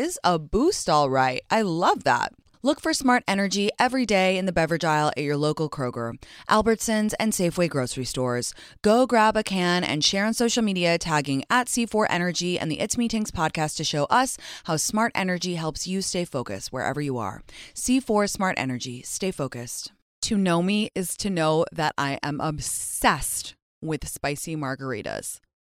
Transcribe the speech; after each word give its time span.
is 0.00 0.18
a 0.24 0.38
boost, 0.38 0.88
all 0.88 1.10
right. 1.10 1.42
I 1.50 1.62
love 1.62 2.04
that. 2.04 2.32
Look 2.62 2.80
for 2.80 2.92
smart 2.92 3.22
energy 3.26 3.70
every 3.78 4.04
day 4.04 4.36
in 4.36 4.44
the 4.46 4.52
beverage 4.52 4.84
aisle 4.84 5.12
at 5.16 5.22
your 5.22 5.36
local 5.36 5.70
Kroger, 5.70 6.22
Albertsons, 6.48 7.14
and 7.18 7.32
Safeway 7.32 7.68
grocery 7.68 8.04
stores. 8.04 8.52
Go 8.82 9.06
grab 9.06 9.36
a 9.36 9.42
can 9.42 9.82
and 9.82 10.04
share 10.04 10.26
on 10.26 10.34
social 10.34 10.62
media 10.62 10.98
tagging 10.98 11.42
at 11.48 11.68
C4 11.68 12.06
Energy 12.10 12.58
and 12.58 12.70
the 12.70 12.80
It's 12.80 12.98
Me 12.98 13.08
Tinx 13.08 13.30
podcast 13.30 13.76
to 13.76 13.84
show 13.84 14.04
us 14.04 14.36
how 14.64 14.76
smart 14.76 15.12
energy 15.14 15.54
helps 15.54 15.86
you 15.86 16.02
stay 16.02 16.24
focused 16.24 16.72
wherever 16.72 17.00
you 17.00 17.16
are. 17.16 17.42
C4 17.74 18.28
Smart 18.28 18.58
Energy. 18.58 19.02
Stay 19.02 19.30
focused. 19.30 19.92
To 20.22 20.36
know 20.36 20.62
me 20.62 20.90
is 20.94 21.16
to 21.18 21.30
know 21.30 21.64
that 21.72 21.94
I 21.96 22.18
am 22.22 22.40
obsessed 22.40 23.54
with 23.80 24.06
spicy 24.06 24.54
margaritas. 24.54 25.40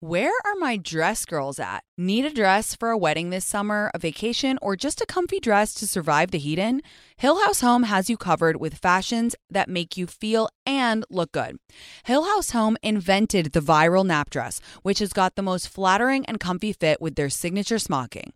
Where 0.00 0.32
are 0.44 0.54
my 0.58 0.76
dress 0.76 1.24
girls 1.24 1.58
at? 1.58 1.82
Need 1.96 2.26
a 2.26 2.30
dress 2.30 2.76
for 2.76 2.90
a 2.90 2.98
wedding 2.98 3.30
this 3.30 3.46
summer, 3.46 3.90
a 3.94 3.98
vacation, 3.98 4.58
or 4.60 4.76
just 4.76 5.00
a 5.00 5.06
comfy 5.06 5.40
dress 5.40 5.72
to 5.72 5.86
survive 5.86 6.32
the 6.32 6.38
heat 6.38 6.58
in? 6.58 6.82
Hill 7.16 7.40
House 7.42 7.62
Home 7.62 7.84
has 7.84 8.10
you 8.10 8.18
covered 8.18 8.56
with 8.56 8.74
fashions 8.74 9.34
that 9.48 9.70
make 9.70 9.96
you 9.96 10.06
feel 10.06 10.50
and 10.66 11.06
look 11.08 11.32
good. 11.32 11.56
Hill 12.04 12.24
House 12.24 12.50
Home 12.50 12.76
invented 12.82 13.52
the 13.52 13.60
viral 13.60 14.04
nap 14.04 14.28
dress, 14.28 14.60
which 14.82 14.98
has 14.98 15.14
got 15.14 15.34
the 15.34 15.40
most 15.40 15.66
flattering 15.66 16.26
and 16.26 16.38
comfy 16.38 16.74
fit 16.74 17.00
with 17.00 17.14
their 17.14 17.30
signature 17.30 17.78
smocking. 17.78 18.34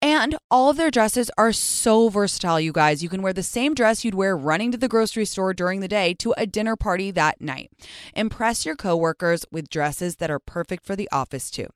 And 0.00 0.36
all 0.48 0.70
of 0.70 0.76
their 0.76 0.92
dresses 0.92 1.28
are 1.36 1.52
so 1.52 2.08
versatile, 2.08 2.60
you 2.60 2.70
guys. 2.70 3.02
You 3.02 3.08
can 3.08 3.20
wear 3.20 3.32
the 3.32 3.42
same 3.42 3.74
dress 3.74 4.04
you'd 4.04 4.14
wear 4.14 4.36
running 4.36 4.70
to 4.70 4.78
the 4.78 4.86
grocery 4.86 5.24
store 5.24 5.52
during 5.52 5.80
the 5.80 5.88
day 5.88 6.14
to 6.14 6.32
a 6.36 6.46
dinner 6.46 6.76
party 6.76 7.10
that 7.10 7.40
night. 7.40 7.72
Impress 8.14 8.64
your 8.64 8.76
coworkers 8.76 9.44
with 9.50 9.68
dresses 9.68 10.16
that 10.16 10.30
are 10.30 10.38
perfect 10.38 10.86
for 10.86 10.94
the 10.94 11.08
office, 11.10 11.50
too. 11.50 11.66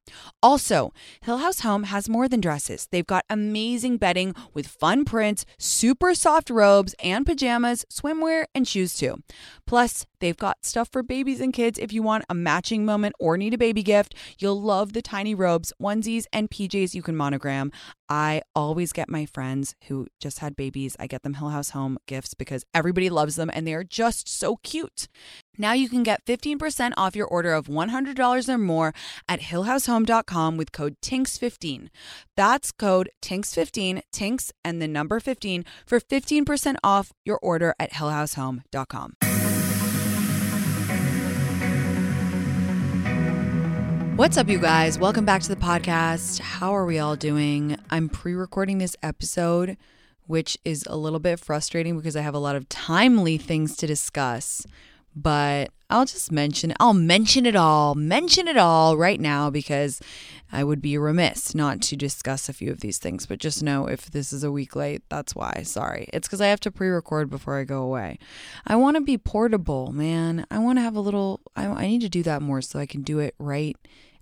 Also, 0.40 0.92
Hill 1.22 1.38
House 1.38 1.60
Home 1.60 1.84
has 1.84 2.08
more 2.08 2.28
than 2.28 2.40
dresses. 2.40 2.86
They've 2.92 3.04
got 3.04 3.24
amazing 3.28 3.96
bedding 3.96 4.36
with 4.54 4.68
fun 4.68 5.04
prints, 5.04 5.44
super 5.58 6.14
soft 6.14 6.48
robes 6.48 6.94
and 7.02 7.26
pajamas, 7.26 7.84
swimwear, 7.90 8.44
and 8.54 8.68
shoes, 8.68 8.96
too. 8.96 9.20
Plus, 9.66 10.06
they've 10.20 10.36
got 10.36 10.64
stuff 10.64 10.88
for 10.92 11.02
babies 11.02 11.40
and 11.40 11.52
kids 11.52 11.76
if 11.76 11.92
you 11.92 12.04
want 12.04 12.24
a 12.28 12.34
matching 12.34 12.84
moment 12.84 13.16
or 13.18 13.36
need 13.36 13.52
a 13.52 13.58
baby 13.58 13.82
gift. 13.82 14.14
You'll 14.38 14.62
love 14.62 14.92
the 14.92 15.02
tiny 15.02 15.34
robes, 15.34 15.72
onesies, 15.82 16.26
and 16.32 16.48
PJs 16.48 16.94
you 16.94 17.02
can 17.02 17.16
monogram. 17.16 17.72
I 18.12 18.42
always 18.54 18.92
get 18.92 19.08
my 19.08 19.24
friends 19.24 19.74
who 19.88 20.06
just 20.20 20.40
had 20.40 20.54
babies, 20.54 20.98
I 21.00 21.06
get 21.06 21.22
them 21.22 21.34
Hill 21.34 21.48
House 21.48 21.70
Home 21.70 21.96
gifts 22.06 22.34
because 22.34 22.62
everybody 22.74 23.08
loves 23.08 23.36
them 23.36 23.50
and 23.54 23.66
they 23.66 23.72
are 23.72 23.84
just 23.84 24.28
so 24.28 24.56
cute. 24.56 25.08
Now 25.56 25.72
you 25.72 25.88
can 25.88 26.02
get 26.02 26.22
15% 26.26 26.92
off 26.98 27.16
your 27.16 27.26
order 27.26 27.54
of 27.54 27.68
$100 27.68 28.48
or 28.50 28.58
more 28.58 28.92
at 29.30 29.40
hillhousehome.com 29.40 30.58
with 30.58 30.72
code 30.72 30.96
TINX15. 31.00 31.88
That's 32.36 32.70
code 32.70 33.08
TINX15, 33.22 34.02
TINX 34.14 34.50
and 34.62 34.82
the 34.82 34.88
number 34.88 35.18
15 35.18 35.64
for 35.86 35.98
15% 35.98 36.76
off 36.84 37.12
your 37.24 37.38
order 37.40 37.74
at 37.80 37.92
hillhousehome.com. 37.92 39.31
What's 44.22 44.36
up, 44.36 44.48
you 44.48 44.60
guys? 44.60 45.00
Welcome 45.00 45.24
back 45.24 45.42
to 45.42 45.48
the 45.48 45.56
podcast. 45.56 46.38
How 46.38 46.76
are 46.76 46.84
we 46.84 47.00
all 47.00 47.16
doing? 47.16 47.76
I'm 47.90 48.08
pre 48.08 48.34
recording 48.34 48.78
this 48.78 48.94
episode, 49.02 49.76
which 50.28 50.56
is 50.64 50.84
a 50.86 50.96
little 50.96 51.18
bit 51.18 51.40
frustrating 51.40 51.96
because 51.96 52.14
I 52.14 52.20
have 52.20 52.32
a 52.32 52.38
lot 52.38 52.54
of 52.54 52.68
timely 52.68 53.36
things 53.36 53.76
to 53.78 53.86
discuss. 53.88 54.64
But 55.16 55.70
I'll 55.90 56.04
just 56.04 56.30
mention, 56.30 56.72
I'll 56.78 56.94
mention 56.94 57.46
it 57.46 57.56
all, 57.56 57.96
mention 57.96 58.46
it 58.46 58.56
all 58.56 58.96
right 58.96 59.20
now 59.20 59.50
because 59.50 60.00
I 60.52 60.62
would 60.62 60.80
be 60.80 60.96
remiss 60.96 61.52
not 61.52 61.82
to 61.82 61.96
discuss 61.96 62.48
a 62.48 62.52
few 62.52 62.70
of 62.70 62.78
these 62.78 62.98
things. 62.98 63.26
But 63.26 63.40
just 63.40 63.60
know 63.60 63.88
if 63.88 64.08
this 64.08 64.32
is 64.32 64.44
a 64.44 64.52
week 64.52 64.76
late, 64.76 65.02
that's 65.08 65.34
why. 65.34 65.64
Sorry. 65.64 66.08
It's 66.12 66.28
because 66.28 66.40
I 66.40 66.46
have 66.46 66.60
to 66.60 66.70
pre 66.70 66.90
record 66.90 67.28
before 67.28 67.58
I 67.58 67.64
go 67.64 67.82
away. 67.82 68.20
I 68.68 68.76
want 68.76 68.96
to 68.96 69.00
be 69.00 69.18
portable, 69.18 69.90
man. 69.90 70.46
I 70.48 70.60
want 70.60 70.78
to 70.78 70.82
have 70.82 70.94
a 70.94 71.00
little, 71.00 71.40
I, 71.56 71.66
I 71.66 71.86
need 71.88 72.02
to 72.02 72.08
do 72.08 72.22
that 72.22 72.40
more 72.40 72.62
so 72.62 72.78
I 72.78 72.86
can 72.86 73.02
do 73.02 73.18
it 73.18 73.34
right 73.40 73.76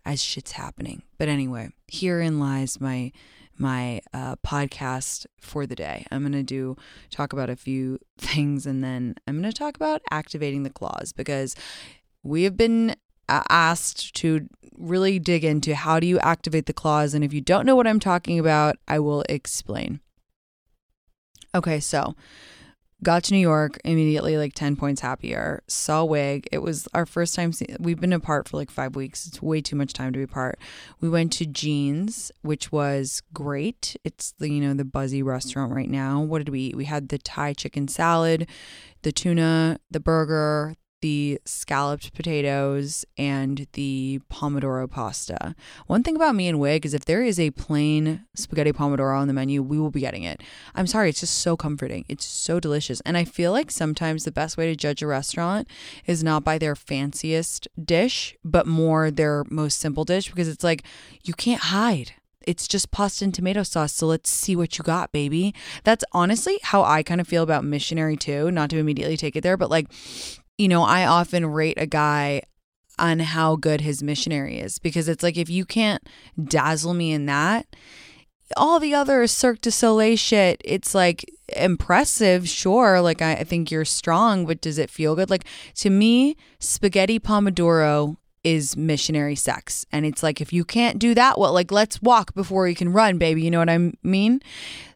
as 0.04 0.22
shit's 0.22 0.52
happening. 0.52 1.02
But 1.18 1.28
anyway, 1.28 1.70
herein 1.88 2.38
lies 2.38 2.80
my 2.80 3.12
my 3.58 4.00
uh, 4.14 4.36
podcast 4.36 5.26
for 5.38 5.66
the 5.66 5.76
day. 5.76 6.06
I'm 6.10 6.22
to 6.32 6.42
do 6.42 6.76
talk 7.10 7.34
about 7.34 7.50
a 7.50 7.56
few 7.56 7.98
things 8.18 8.66
and 8.66 8.82
then 8.82 9.16
I'm 9.26 9.42
to 9.42 9.52
talk 9.52 9.76
about 9.76 10.00
activating 10.10 10.62
the 10.62 10.70
clause 10.70 11.12
because 11.12 11.54
we 12.22 12.44
have 12.44 12.56
been 12.56 12.96
asked 13.28 14.14
to 14.16 14.48
really 14.76 15.18
dig 15.18 15.44
into 15.44 15.74
how 15.74 16.00
do 16.00 16.06
you 16.06 16.18
activate 16.20 16.66
the 16.66 16.72
clause 16.72 17.12
and 17.12 17.22
if 17.22 17.32
you 17.32 17.40
don't 17.40 17.66
know 17.66 17.76
what 17.76 17.86
I'm 17.86 18.00
talking 18.00 18.38
about, 18.38 18.76
I 18.88 18.98
will 18.98 19.24
explain. 19.28 20.00
Okay, 21.54 21.80
so 21.80 22.14
got 23.02 23.24
to 23.24 23.34
New 23.34 23.40
York 23.40 23.78
immediately, 23.84 24.36
like 24.36 24.54
10 24.54 24.76
points 24.76 25.00
happier. 25.00 25.62
Saw 25.66 26.04
Wig. 26.04 26.48
It 26.52 26.58
was 26.58 26.86
our 26.94 27.06
first 27.06 27.34
time. 27.34 27.52
See- 27.52 27.74
We've 27.78 28.00
been 28.00 28.12
apart 28.12 28.48
for 28.48 28.56
like 28.56 28.70
five 28.70 28.94
weeks. 28.96 29.26
It's 29.26 29.40
way 29.42 29.60
too 29.60 29.76
much 29.76 29.92
time 29.92 30.12
to 30.12 30.18
be 30.18 30.22
apart. 30.24 30.58
We 31.00 31.08
went 31.08 31.32
to 31.34 31.46
Jeans, 31.46 32.30
which 32.42 32.70
was 32.72 33.22
great. 33.32 33.96
It's 34.04 34.32
the, 34.38 34.50
you 34.50 34.60
know, 34.60 34.74
the 34.74 34.84
buzzy 34.84 35.22
restaurant 35.22 35.72
right 35.72 35.90
now. 35.90 36.20
What 36.20 36.38
did 36.38 36.48
we 36.50 36.60
eat? 36.60 36.76
We 36.76 36.84
had 36.84 37.08
the 37.08 37.18
Thai 37.18 37.54
chicken 37.54 37.88
salad, 37.88 38.48
the 39.02 39.12
tuna, 39.12 39.78
the 39.90 40.00
burger, 40.00 40.74
the 41.00 41.40
scalloped 41.44 42.14
potatoes 42.14 43.04
and 43.16 43.66
the 43.72 44.20
pomodoro 44.30 44.90
pasta. 44.90 45.54
One 45.86 46.02
thing 46.02 46.16
about 46.16 46.34
me 46.34 46.48
and 46.48 46.60
Wig 46.60 46.84
is 46.84 46.94
if 46.94 47.04
there 47.04 47.22
is 47.22 47.38
a 47.38 47.50
plain 47.50 48.24
spaghetti 48.34 48.72
pomodoro 48.72 49.18
on 49.18 49.28
the 49.28 49.34
menu, 49.34 49.62
we 49.62 49.78
will 49.78 49.90
be 49.90 50.00
getting 50.00 50.22
it. 50.22 50.42
I'm 50.74 50.86
sorry, 50.86 51.08
it's 51.08 51.20
just 51.20 51.38
so 51.38 51.56
comforting. 51.56 52.04
It's 52.08 52.24
so 52.24 52.60
delicious. 52.60 53.00
And 53.02 53.16
I 53.16 53.24
feel 53.24 53.52
like 53.52 53.70
sometimes 53.70 54.24
the 54.24 54.32
best 54.32 54.56
way 54.56 54.66
to 54.66 54.76
judge 54.76 55.02
a 55.02 55.06
restaurant 55.06 55.68
is 56.06 56.22
not 56.22 56.44
by 56.44 56.58
their 56.58 56.74
fanciest 56.74 57.68
dish, 57.82 58.36
but 58.44 58.66
more 58.66 59.10
their 59.10 59.44
most 59.50 59.78
simple 59.78 60.04
dish 60.04 60.30
because 60.30 60.48
it's 60.48 60.64
like 60.64 60.82
you 61.24 61.34
can't 61.34 61.62
hide 61.62 62.14
it's 62.46 62.66
just 62.66 62.90
pasta 62.90 63.24
and 63.24 63.34
tomato 63.34 63.62
sauce. 63.62 63.92
So 63.92 64.06
let's 64.06 64.30
see 64.30 64.56
what 64.56 64.78
you 64.78 64.82
got, 64.82 65.12
baby. 65.12 65.54
That's 65.84 66.04
honestly 66.12 66.58
how 66.62 66.82
I 66.82 67.02
kind 67.02 67.20
of 67.20 67.28
feel 67.28 67.42
about 67.42 67.64
missionary 67.64 68.16
too. 68.16 68.50
Not 68.50 68.70
to 68.70 68.78
immediately 68.78 69.16
take 69.16 69.36
it 69.36 69.42
there, 69.42 69.56
but 69.56 69.70
like 69.70 69.88
you 70.60 70.68
know, 70.68 70.82
I 70.82 71.06
often 71.06 71.46
rate 71.46 71.78
a 71.78 71.86
guy 71.86 72.42
on 72.98 73.18
how 73.18 73.56
good 73.56 73.80
his 73.80 74.02
missionary 74.02 74.58
is 74.58 74.78
because 74.78 75.08
it's 75.08 75.22
like 75.22 75.38
if 75.38 75.48
you 75.48 75.64
can't 75.64 76.06
dazzle 76.42 76.92
me 76.92 77.12
in 77.12 77.24
that, 77.26 77.66
all 78.58 78.78
the 78.78 78.92
other 78.94 79.26
Cirque 79.26 79.62
du 79.62 79.70
Soleil 79.70 80.16
shit, 80.16 80.60
it's 80.62 80.94
like 80.94 81.24
impressive, 81.56 82.46
sure. 82.46 83.00
Like 83.00 83.22
I, 83.22 83.32
I 83.36 83.44
think 83.44 83.70
you're 83.70 83.86
strong, 83.86 84.44
but 84.44 84.60
does 84.60 84.76
it 84.76 84.90
feel 84.90 85.16
good? 85.16 85.30
Like 85.30 85.46
to 85.76 85.88
me, 85.88 86.36
spaghetti 86.58 87.18
pomodoro 87.18 88.16
is 88.42 88.76
missionary 88.76 89.34
sex. 89.34 89.84
And 89.92 90.06
it's 90.06 90.22
like, 90.22 90.40
if 90.40 90.52
you 90.52 90.64
can't 90.64 90.98
do 90.98 91.14
that, 91.14 91.38
well, 91.38 91.52
like, 91.52 91.70
let's 91.70 92.00
walk 92.00 92.34
before 92.34 92.68
you 92.68 92.74
can 92.74 92.92
run, 92.92 93.18
baby. 93.18 93.42
You 93.42 93.50
know 93.50 93.58
what 93.58 93.68
I 93.68 93.92
mean? 94.02 94.40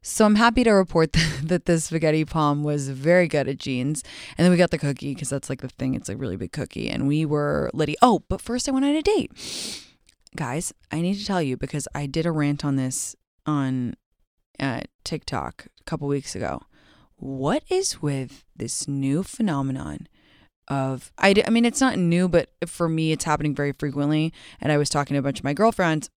So 0.03 0.25
I'm 0.25 0.37
happy 0.37 0.65
to 0.65 0.71
report 0.71 1.13
that 1.43 1.67
the 1.67 1.81
spaghetti 1.81 2.25
palm 2.25 2.63
was 2.63 2.89
very 2.89 3.29
good 3.29 3.49
at 3.49 3.59
jeans. 3.59 4.03
And 4.37 4.45
then 4.45 4.51
we 4.51 4.57
got 4.57 4.71
the 4.71 4.79
cookie 4.79 5.15
because 5.15 5.29
that's 5.29 5.51
like 5.51 5.61
the 5.61 5.69
thing. 5.69 5.95
It's 5.95 6.09
a 6.09 6.17
really 6.17 6.37
big 6.37 6.53
cookie. 6.53 6.89
And 6.89 7.07
we 7.07 7.25
were 7.25 7.71
Liddy. 7.75 7.97
Oh, 8.01 8.23
but 8.29 8.41
first 8.41 8.69
I 8.69 8.73
went 8.73 8.85
on 8.85 8.93
a 8.93 9.03
date. 9.03 9.31
Guys, 10.37 10.73
I 10.91 11.01
need 11.01 11.15
to 11.15 11.27
tell 11.27 11.43
you 11.43 11.57
because 11.57 11.87
I 11.95 12.07
did 12.07 12.27
a 12.27 12.33
rant 12.33 12.65
on 12.65 12.77
this 12.77 13.15
on 13.47 13.95
uh, 14.59 14.81
TikTok 15.05 15.67
a 15.81 15.85
couple 15.85 16.09
weeks 16.09 16.35
ago. 16.35 16.63
What 17.17 17.63
is 17.71 18.03
with 18.03 18.45
this 18.57 18.89
new 18.89 19.23
phenomenon 19.23 20.09
of 20.69 21.13
I, 21.19 21.35
I 21.47 21.51
mean 21.51 21.65
it's 21.65 21.81
not 21.81 21.99
new 21.99 22.29
but 22.29 22.51
for 22.67 22.89
me 22.89 23.13
it's 23.13 23.25
happening 23.25 23.55
very 23.55 23.73
frequently. 23.73 24.33
And 24.61 24.73
i 24.73 24.79
was 24.79 24.89
talking 24.89 25.15
to 25.15 25.19
a 25.19 25.23
bunch 25.23 25.39
of 25.39 25.45
my 25.45 25.55
girlfriends 25.55 26.11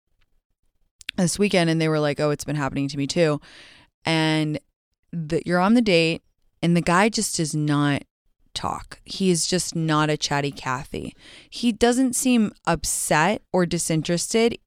this 1.17 1.39
weekend 1.39 1.69
and 1.69 1.81
they 1.81 1.89
were 1.89 1.99
like 1.99 2.19
oh 2.19 2.29
it's 2.29 2.45
been 2.45 2.55
happening 2.55 2.87
to 2.89 2.97
me 2.97 3.07
too. 3.07 3.41
And 4.05 4.59
that 5.11 5.47
you're 5.47 5.59
on 5.59 5.73
the 5.73 5.81
date 5.81 6.21
and 6.61 6.75
the 6.75 6.81
guy 6.81 7.09
just 7.09 7.37
does 7.37 7.55
not 7.55 8.03
talk. 8.53 8.99
He 9.05 9.29
is 9.29 9.45
just 9.47 9.75
not 9.75 10.09
a 10.09 10.17
chatty 10.17 10.51
cathy. 10.51 11.15
He 11.49 11.71
doesn't 11.71 12.15
seem 12.15 12.51
upset 12.65 13.43
or 13.53 13.65
disinterested 13.65 14.57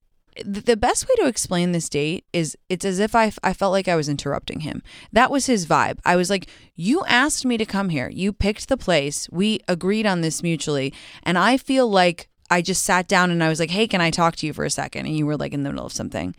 the 0.45 0.77
best 0.77 1.09
way 1.09 1.15
to 1.17 1.29
explain 1.29 1.73
this 1.73 1.89
date 1.89 2.25
is 2.33 2.57
it's 2.69 2.85
as 2.85 2.99
if 2.99 3.15
I, 3.15 3.33
I 3.43 3.53
felt 3.53 3.73
like 3.73 3.89
I 3.89 3.97
was 3.97 4.09
interrupting 4.09 4.61
him. 4.61 4.83
That 5.13 5.31
was 5.31 5.47
his 5.47 5.67
vibe. 5.67 5.99
I 6.05 6.17
was 6.17 6.31
like, 6.31 6.49
You 6.75 7.05
asked 7.07 7.45
me 7.45 7.57
to 7.59 7.65
come 7.65 7.89
here. 7.89 8.09
You 8.09 8.33
picked 8.33 8.69
the 8.69 8.77
place. 8.77 9.29
We 9.31 9.61
agreed 9.69 10.07
on 10.07 10.21
this 10.21 10.43
mutually. 10.43 10.93
And 11.23 11.39
I 11.39 11.57
feel 11.57 11.89
like 11.89 12.29
I 12.51 12.63
just 12.63 12.83
sat 12.85 13.09
down 13.09 13.31
and 13.31 13.43
I 13.43 13.49
was 13.49 13.61
like, 13.61 13.71
Hey, 13.71 13.87
can 13.87 14.01
I 14.01 14.11
talk 14.11 14.37
to 14.37 14.47
you 14.47 14.53
for 14.53 14.65
a 14.65 14.71
second? 14.71 15.07
And 15.07 15.17
you 15.17 15.27
were 15.27 15.37
like 15.37 15.53
in 15.53 15.63
the 15.63 15.71
middle 15.71 15.87
of 15.87 15.93
something. 15.93 16.35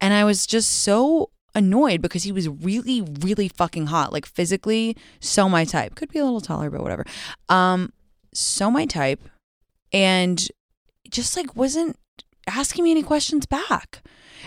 And 0.00 0.14
I 0.14 0.24
was 0.24 0.46
just 0.46 0.82
so 0.82 1.30
annoyed 1.54 2.00
because 2.00 2.22
he 2.22 2.32
was 2.32 2.48
really, 2.48 3.02
really 3.20 3.48
fucking 3.48 3.86
hot. 3.86 4.12
Like 4.12 4.26
physically, 4.26 4.96
so 5.20 5.48
my 5.48 5.64
type. 5.64 5.94
Could 5.94 6.10
be 6.10 6.18
a 6.18 6.24
little 6.24 6.40
taller, 6.40 6.70
but 6.70 6.82
whatever. 6.82 7.04
Um, 7.48 7.92
so 8.32 8.70
my 8.70 8.86
type. 8.86 9.20
And 9.92 10.46
just 11.10 11.36
like 11.36 11.56
wasn't 11.56 11.96
asking 12.48 12.84
me 12.84 12.90
any 12.90 13.02
questions 13.02 13.46
back. 13.46 14.02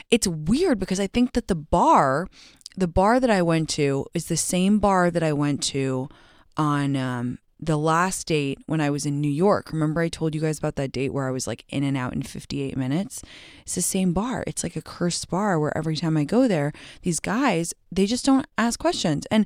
It's 0.10 0.28
weird 0.28 0.80
because 0.80 1.00
I 1.00 1.08
think 1.08 1.34
that 1.34 1.48
the 1.48 1.56
bar, 1.56 2.28
the 2.76 2.88
bar 2.88 3.20
that 3.20 3.30
I 3.30 3.42
went 3.42 3.70
to, 3.70 4.06
is 4.14 4.28
the 4.28 4.38
same 4.38 4.80
bar 4.80 5.12
that 5.12 5.24
I 5.24 5.34
went 5.34 5.64
to 5.64 6.10
on 6.58 6.96
um, 6.96 7.40
the 7.60 7.78
last 7.78 8.28
date 8.28 8.60
when 8.66 8.82
I 8.82 8.90
was 8.90 9.06
in 9.06 9.22
New 9.22 9.30
York. 9.30 9.72
Remember, 9.72 10.02
I 10.02 10.10
told 10.10 10.34
you 10.34 10.42
guys 10.42 10.58
about 10.58 10.76
that 10.76 10.92
date 10.92 11.14
where 11.14 11.28
I 11.28 11.32
was 11.32 11.46
like 11.46 11.64
in 11.70 11.84
and 11.84 11.96
out 11.96 12.14
in 12.14 12.24
58 12.24 12.76
minutes? 12.76 13.22
It's 13.62 13.76
the 13.76 13.82
same 13.82 14.14
bar. 14.14 14.44
It's 14.48 14.64
like 14.64 14.76
a 14.76 14.82
cursed 14.82 15.30
bar 15.30 15.60
where 15.60 15.76
every 15.78 15.96
time 15.96 16.18
I 16.18 16.24
go 16.24 16.48
there, 16.48 16.74
these 17.04 17.20
guys, 17.20 17.74
they 17.92 18.08
just 18.08 18.26
don't 18.26 18.48
ask 18.58 18.80
questions. 18.80 19.28
And 19.30 19.46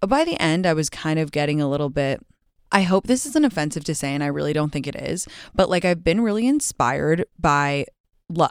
by 0.00 0.24
the 0.24 0.40
end, 0.40 0.64
I 0.64 0.72
was 0.74 0.88
kind 0.88 1.18
of 1.18 1.32
getting 1.32 1.60
a 1.60 1.68
little 1.68 1.90
bit 1.90 2.24
I 2.72 2.82
hope 2.82 3.06
this 3.06 3.26
isn't 3.26 3.44
offensive 3.44 3.84
to 3.84 3.94
say, 3.94 4.14
and 4.14 4.22
I 4.22 4.28
really 4.28 4.52
don't 4.52 4.70
think 4.70 4.86
it 4.86 4.96
is, 4.96 5.26
but 5.54 5.68
like 5.68 5.84
I've 5.84 6.04
been 6.04 6.20
really 6.20 6.46
inspired 6.46 7.24
by 7.38 7.86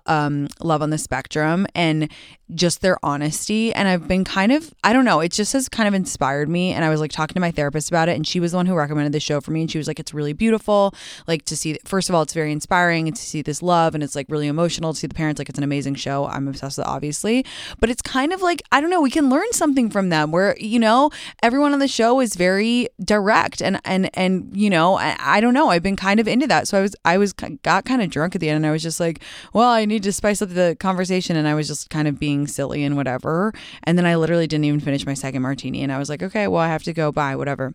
um, 0.05 0.47
Love 0.61 0.81
on 0.81 0.89
the 0.89 0.97
Spectrum 0.97 1.67
and 1.75 2.09
just 2.55 2.81
their 2.81 2.97
honesty. 3.03 3.73
And 3.73 3.87
I've 3.87 4.07
been 4.07 4.23
kind 4.23 4.51
of, 4.51 4.73
I 4.83 4.91
don't 4.91 5.05
know, 5.05 5.19
it 5.19 5.31
just 5.31 5.53
has 5.53 5.69
kind 5.69 5.87
of 5.87 5.93
inspired 5.93 6.49
me. 6.49 6.73
And 6.73 6.83
I 6.83 6.89
was 6.89 6.99
like 6.99 7.11
talking 7.11 7.35
to 7.35 7.39
my 7.39 7.51
therapist 7.51 7.89
about 7.89 8.09
it, 8.09 8.15
and 8.15 8.25
she 8.25 8.39
was 8.39 8.51
the 8.51 8.57
one 8.57 8.65
who 8.65 8.73
recommended 8.73 9.13
the 9.13 9.19
show 9.19 9.39
for 9.39 9.51
me. 9.51 9.61
And 9.61 9.71
she 9.71 9.77
was 9.77 9.87
like, 9.87 9.99
it's 9.99 10.13
really 10.13 10.33
beautiful. 10.33 10.93
Like 11.27 11.45
to 11.45 11.55
see, 11.55 11.77
first 11.85 12.09
of 12.09 12.15
all, 12.15 12.23
it's 12.23 12.33
very 12.33 12.51
inspiring 12.51 13.07
and 13.07 13.15
to 13.15 13.21
see 13.21 13.41
this 13.41 13.61
love, 13.61 13.93
and 13.93 14.03
it's 14.03 14.15
like 14.15 14.25
really 14.29 14.47
emotional 14.47 14.93
to 14.93 14.99
see 14.99 15.07
the 15.07 15.13
parents. 15.13 15.39
Like 15.39 15.49
it's 15.49 15.57
an 15.57 15.63
amazing 15.63 15.95
show. 15.95 16.25
I'm 16.25 16.47
obsessed 16.47 16.77
with 16.77 16.87
it, 16.87 16.89
obviously. 16.89 17.45
But 17.79 17.89
it's 17.89 18.01
kind 18.01 18.33
of 18.33 18.41
like, 18.41 18.63
I 18.71 18.81
don't 18.81 18.89
know, 18.89 19.01
we 19.01 19.11
can 19.11 19.29
learn 19.29 19.51
something 19.51 19.89
from 19.89 20.09
them 20.09 20.31
where, 20.31 20.55
you 20.59 20.79
know, 20.79 21.11
everyone 21.43 21.73
on 21.73 21.79
the 21.79 21.87
show 21.87 22.19
is 22.19 22.35
very 22.35 22.87
direct 23.03 23.61
and, 23.61 23.79
and, 23.85 24.09
and, 24.15 24.49
you 24.55 24.69
know, 24.69 24.95
I, 24.95 25.15
I 25.19 25.41
don't 25.41 25.53
know. 25.53 25.69
I've 25.69 25.83
been 25.83 25.95
kind 25.95 26.19
of 26.19 26.27
into 26.27 26.47
that. 26.47 26.67
So 26.67 26.79
I 26.79 26.81
was, 26.81 26.95
I 27.05 27.17
was, 27.17 27.33
got 27.33 27.85
kind 27.85 28.01
of 28.01 28.09
drunk 28.09 28.35
at 28.35 28.41
the 28.41 28.49
end 28.49 28.57
and 28.57 28.65
I 28.65 28.71
was 28.71 28.83
just 28.83 28.99
like, 28.99 29.21
well, 29.53 29.68
I 29.69 29.85
need 29.85 30.03
to 30.03 30.11
spice 30.11 30.41
up 30.41 30.49
the 30.49 30.75
conversation. 30.79 31.35
And 31.35 31.47
I 31.47 31.53
was 31.53 31.67
just 31.67 31.89
kind 31.89 32.07
of 32.07 32.19
being 32.19 32.47
silly 32.47 32.83
and 32.83 32.95
whatever. 32.95 33.53
And 33.83 33.97
then 33.97 34.05
I 34.05 34.15
literally 34.15 34.47
didn't 34.47 34.65
even 34.65 34.79
finish 34.79 35.05
my 35.05 35.13
second 35.13 35.41
martini. 35.41 35.81
And 35.81 35.91
I 35.91 35.99
was 35.99 36.09
like, 36.09 36.23
okay, 36.23 36.47
well, 36.47 36.61
I 36.61 36.67
have 36.67 36.83
to 36.83 36.93
go 36.93 37.11
buy 37.11 37.35
whatever. 37.35 37.73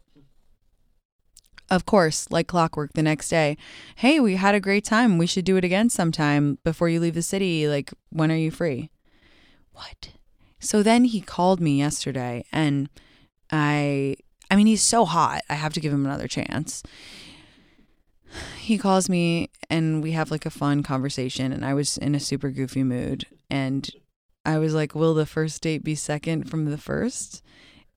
Of 1.70 1.86
course, 1.86 2.30
like 2.30 2.46
clockwork 2.46 2.92
the 2.92 3.02
next 3.02 3.30
day. 3.30 3.56
Hey, 3.96 4.20
we 4.20 4.36
had 4.36 4.54
a 4.54 4.60
great 4.60 4.84
time. 4.84 5.16
We 5.16 5.26
should 5.26 5.46
do 5.46 5.56
it 5.56 5.64
again 5.64 5.88
sometime 5.88 6.58
before 6.62 6.88
you 6.88 7.00
leave 7.00 7.14
the 7.14 7.22
city. 7.22 7.66
Like, 7.66 7.92
when 8.10 8.30
are 8.30 8.36
you 8.36 8.50
free? 8.50 8.90
What? 9.72 10.10
So 10.60 10.82
then 10.82 11.04
he 11.04 11.20
called 11.20 11.60
me 11.60 11.78
yesterday 11.78 12.44
and 12.52 12.88
I 13.50 14.16
I 14.50 14.56
mean 14.56 14.66
he's 14.66 14.82
so 14.82 15.04
hot. 15.04 15.42
I 15.48 15.54
have 15.54 15.72
to 15.74 15.80
give 15.80 15.92
him 15.92 16.06
another 16.06 16.28
chance 16.28 16.82
he 18.58 18.78
calls 18.78 19.08
me 19.08 19.50
and 19.70 20.02
we 20.02 20.12
have 20.12 20.30
like 20.30 20.46
a 20.46 20.50
fun 20.50 20.82
conversation 20.82 21.52
and 21.52 21.64
I 21.64 21.74
was 21.74 21.98
in 21.98 22.14
a 22.14 22.20
super 22.20 22.50
goofy 22.50 22.82
mood 22.82 23.26
and 23.50 23.88
I 24.44 24.58
was 24.58 24.74
like, 24.74 24.94
"Will 24.94 25.14
the 25.14 25.26
first 25.26 25.62
date 25.62 25.84
be 25.84 25.94
second 25.94 26.50
from 26.50 26.66
the 26.66 26.78
first? 26.78 27.42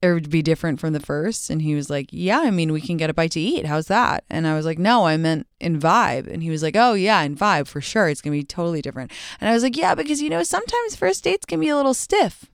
Or 0.04 0.20
be 0.20 0.42
different 0.42 0.80
from 0.80 0.94
the 0.94 1.00
first?" 1.00 1.50
And 1.50 1.62
he 1.62 1.76
was 1.76 1.90
like, 1.90 2.08
"Yeah, 2.12 2.40
I 2.40 2.52
mean, 2.52 2.72
we 2.72 2.82
can 2.82 2.98
get 2.98 3.10
a 3.10 3.14
bite 3.14 3.32
to 3.32 3.40
eat. 3.40 3.66
How's 3.66 3.88
that?" 3.88 4.24
And 4.30 4.48
I 4.48 4.56
was 4.56 4.66
like, 4.66 4.80
"No, 4.80 5.06
I 5.06 5.18
meant 5.18 5.48
in 5.60 5.80
vibe." 5.80 6.28
And 6.32 6.42
he 6.44 6.50
was 6.50 6.64
like, 6.64 6.76
"Oh, 6.78 6.94
yeah, 6.94 7.22
in 7.24 7.36
vibe 7.36 7.68
for 7.68 7.82
sure. 7.82 8.08
It's 8.08 8.22
to 8.22 8.30
be 8.30 8.44
totally 8.44 8.82
different." 8.82 9.12
And 9.42 9.50
I 9.50 9.54
was 9.54 9.64
like, 9.64 9.76
"Yeah, 9.76 9.96
because 9.96 10.22
you 10.22 10.30
know, 10.30 10.44
sometimes 10.44 10.96
first 10.96 11.24
dates 11.24 11.46
can 11.46 11.60
be 11.60 11.70
a 11.70 11.76
little 11.76 11.94
stiff." 11.94 12.46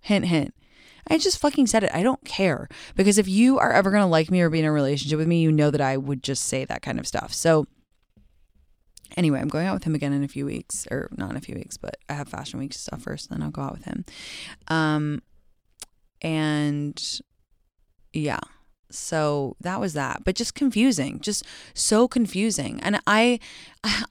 Hint 0.00 0.26
hint. 0.26 0.54
I 1.08 1.18
just 1.18 1.38
fucking 1.38 1.66
said 1.66 1.84
it. 1.84 1.90
I 1.94 2.02
don't 2.02 2.24
care. 2.24 2.68
Because 2.94 3.18
if 3.18 3.28
you 3.28 3.58
are 3.58 3.72
ever 3.72 3.90
going 3.90 4.02
to 4.02 4.06
like 4.06 4.30
me 4.30 4.40
or 4.40 4.50
be 4.50 4.60
in 4.60 4.64
a 4.64 4.72
relationship 4.72 5.18
with 5.18 5.28
me, 5.28 5.40
you 5.40 5.52
know 5.52 5.70
that 5.70 5.80
I 5.80 5.96
would 5.96 6.22
just 6.22 6.44
say 6.44 6.64
that 6.64 6.82
kind 6.82 6.98
of 6.98 7.06
stuff. 7.06 7.32
So, 7.32 7.66
anyway, 9.16 9.40
I'm 9.40 9.48
going 9.48 9.66
out 9.66 9.74
with 9.74 9.84
him 9.84 9.94
again 9.94 10.12
in 10.12 10.24
a 10.24 10.28
few 10.28 10.46
weeks, 10.46 10.86
or 10.90 11.08
not 11.16 11.30
in 11.30 11.36
a 11.36 11.40
few 11.40 11.54
weeks, 11.54 11.76
but 11.76 11.96
I 12.08 12.14
have 12.14 12.28
fashion 12.28 12.58
week 12.58 12.72
stuff 12.72 13.02
first, 13.02 13.30
then 13.30 13.42
I'll 13.42 13.50
go 13.50 13.62
out 13.62 13.74
with 13.74 13.84
him. 13.84 14.04
Um, 14.68 15.22
and 16.22 17.20
yeah, 18.12 18.40
so 18.90 19.56
that 19.60 19.80
was 19.80 19.92
that, 19.94 20.22
but 20.24 20.36
just 20.36 20.54
confusing, 20.54 21.20
just 21.20 21.44
so 21.74 22.08
confusing. 22.08 22.80
And 22.82 23.00
I, 23.06 23.40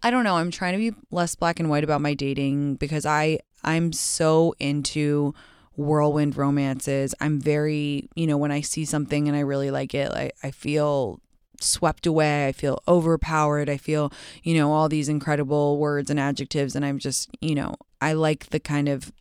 I 0.03 0.11
don't 0.11 0.23
know. 0.23 0.35
I'm 0.35 0.51
trying 0.51 0.73
to 0.73 0.91
be 0.91 0.97
less 1.09 1.35
black 1.35 1.59
and 1.59 1.69
white 1.69 1.83
about 1.83 2.01
my 2.01 2.13
dating 2.13 2.75
because 2.75 3.05
I, 3.05 3.39
I'm 3.63 3.93
so 3.93 4.53
into 4.59 5.33
whirlwind 5.75 6.37
romances. 6.37 7.15
I'm 7.19 7.39
very, 7.39 8.09
you 8.15 8.27
know, 8.27 8.37
when 8.37 8.51
I 8.51 8.61
see 8.61 8.85
something 8.85 9.27
and 9.27 9.35
I 9.35 9.41
really 9.41 9.71
like 9.71 9.93
it, 9.93 10.11
I, 10.11 10.31
I 10.43 10.51
feel 10.51 11.19
swept 11.59 12.05
away. 12.05 12.47
I 12.47 12.51
feel 12.51 12.81
overpowered. 12.87 13.69
I 13.69 13.77
feel, 13.77 14.11
you 14.43 14.55
know, 14.55 14.71
all 14.71 14.89
these 14.89 15.09
incredible 15.09 15.77
words 15.77 16.09
and 16.09 16.19
adjectives. 16.19 16.75
And 16.75 16.85
I'm 16.85 16.99
just, 16.99 17.29
you 17.41 17.55
know, 17.55 17.75
I 18.01 18.13
like 18.13 18.47
the 18.47 18.59
kind 18.59 18.89
of 18.89 19.11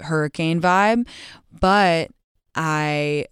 hurricane 0.00 0.60
vibe, 0.60 1.08
but 1.58 2.10
I 2.54 3.26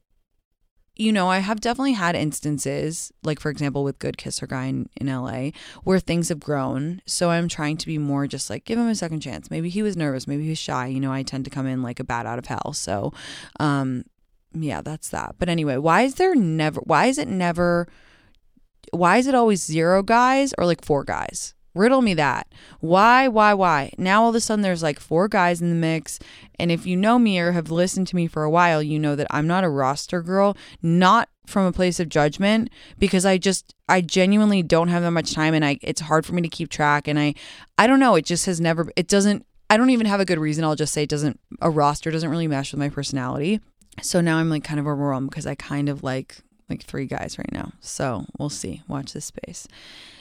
you 0.97 1.13
know, 1.13 1.29
I 1.29 1.39
have 1.39 1.61
definitely 1.61 1.95
had 1.95 2.15
instances, 2.15 3.13
like 3.25 3.41
for 3.41 3.51
example, 3.51 3.83
with 3.83 3.99
Good 3.99 4.17
Kisser 4.17 4.47
Guy 4.47 4.67
in, 4.67 4.89
in 4.97 5.09
LA, 5.09 5.51
where 5.83 5.99
things 5.99 6.29
have 6.29 6.39
grown. 6.39 7.03
So 7.05 7.31
I'm 7.31 7.49
trying 7.49 7.77
to 7.79 7.87
be 7.87 7.99
more 7.99 8.27
just 8.29 8.49
like, 8.49 8.65
give 8.65 8.79
him 8.79 8.89
a 8.89 8.95
second 8.95 9.21
chance. 9.21 9.51
Maybe 9.51 9.69
he 9.71 9.83
was 9.83 9.97
nervous. 9.97 10.29
Maybe 10.29 10.45
he 10.45 10.51
was 10.51 10.59
shy. 10.59 10.87
You 10.87 11.01
know, 11.01 11.13
I 11.13 11.25
tend 11.25 11.45
to 11.47 11.51
come 11.51 11.67
in 11.67 11.83
like 11.83 11.99
a 11.99 12.05
bat 12.05 12.27
out 12.27 12.39
of 12.39 12.47
hell. 12.47 12.73
So, 12.75 13.13
um, 13.59 14.05
yeah, 14.53 14.83
that's 14.83 15.09
that. 15.09 15.35
But 15.39 15.49
anyway, 15.49 15.79
why 15.79 16.03
is 16.03 16.15
there 16.15 16.35
never, 16.35 16.81
why 16.83 17.07
is 17.07 17.19
it 17.19 17.27
never, 17.27 17.89
why 18.93 19.17
is 19.17 19.27
it 19.27 19.35
always 19.35 19.65
zero 19.65 20.03
guys 20.05 20.55
or 20.59 20.65
like 20.65 20.85
four 20.85 21.03
guys? 21.03 21.55
Riddle 21.75 22.03
me 22.03 22.15
that. 22.15 22.47
Why, 22.81 23.27
why, 23.29 23.53
why? 23.55 23.93
Now 23.99 24.23
all 24.23 24.29
of 24.29 24.35
a 24.35 24.41
sudden 24.41 24.63
there's 24.63 24.83
like 24.83 25.01
four 25.01 25.29
guys 25.29 25.61
in 25.61 25.71
the 25.71 25.75
mix. 25.75 26.19
And 26.59 26.71
if 26.71 26.87
you 26.87 26.97
know 26.97 27.19
me 27.19 27.39
or 27.39 27.53
have 27.53 27.71
listened 27.71 28.07
to 28.09 28.17
me 28.17 28.27
for 28.27 28.45
a 28.45 28.51
while, 28.51 28.83
you 28.83 28.99
know 28.99 29.17
that 29.17 29.27
I'm 29.31 29.47
not 29.47 29.65
a 29.65 29.69
roster 29.69 30.23
girl, 30.23 30.57
not 30.83 31.29
from 31.47 31.67
a 31.67 31.73
place 31.73 31.99
of 32.01 32.09
judgment, 32.09 32.71
because 32.99 33.27
I 33.27 33.39
just 33.39 33.75
I 33.89 34.01
genuinely 34.01 34.63
don't 34.63 34.89
have 34.89 35.03
that 35.03 35.11
much 35.11 35.35
time 35.35 35.53
and 35.53 35.65
I 35.65 35.79
it's 35.83 36.01
hard 36.01 36.25
for 36.25 36.33
me 36.33 36.43
to 36.43 36.49
keep 36.49 36.71
track. 36.71 37.09
And 37.09 37.19
I 37.19 37.35
I 37.77 37.87
don't 37.87 38.01
know, 38.01 38.15
it 38.15 38.25
just 38.25 38.47
has 38.47 38.61
never 38.61 38.89
it 38.97 39.09
doesn't 39.09 39.45
I 39.69 39.77
don't 39.77 39.91
even 39.91 40.07
have 40.07 40.21
a 40.21 40.25
good 40.25 40.39
reason. 40.39 40.65
I'll 40.65 40.77
just 40.77 40.93
say 40.93 41.03
it 41.03 41.09
doesn't 41.09 41.41
a 41.61 41.71
roster 41.71 42.11
doesn't 42.11 42.31
really 42.31 42.47
mesh 42.47 42.73
with 42.73 42.79
my 42.79 42.89
personality. 42.89 43.61
So 44.01 44.21
now 44.21 44.39
I'm 44.39 44.51
like 44.51 44.65
kind 44.65 44.81
of 44.81 44.87
overwhelmed 44.87 45.31
because 45.31 45.47
I 45.47 45.55
kind 45.55 45.89
of 45.89 46.03
like 46.03 46.37
like 46.71 46.83
three 46.83 47.07
guys 47.07 47.39
right 47.39 47.53
now. 47.53 47.73
So 47.81 48.27
we'll 48.39 48.51
see. 48.51 48.83
Watch 48.89 49.13
this 49.13 49.27
space. 49.27 49.67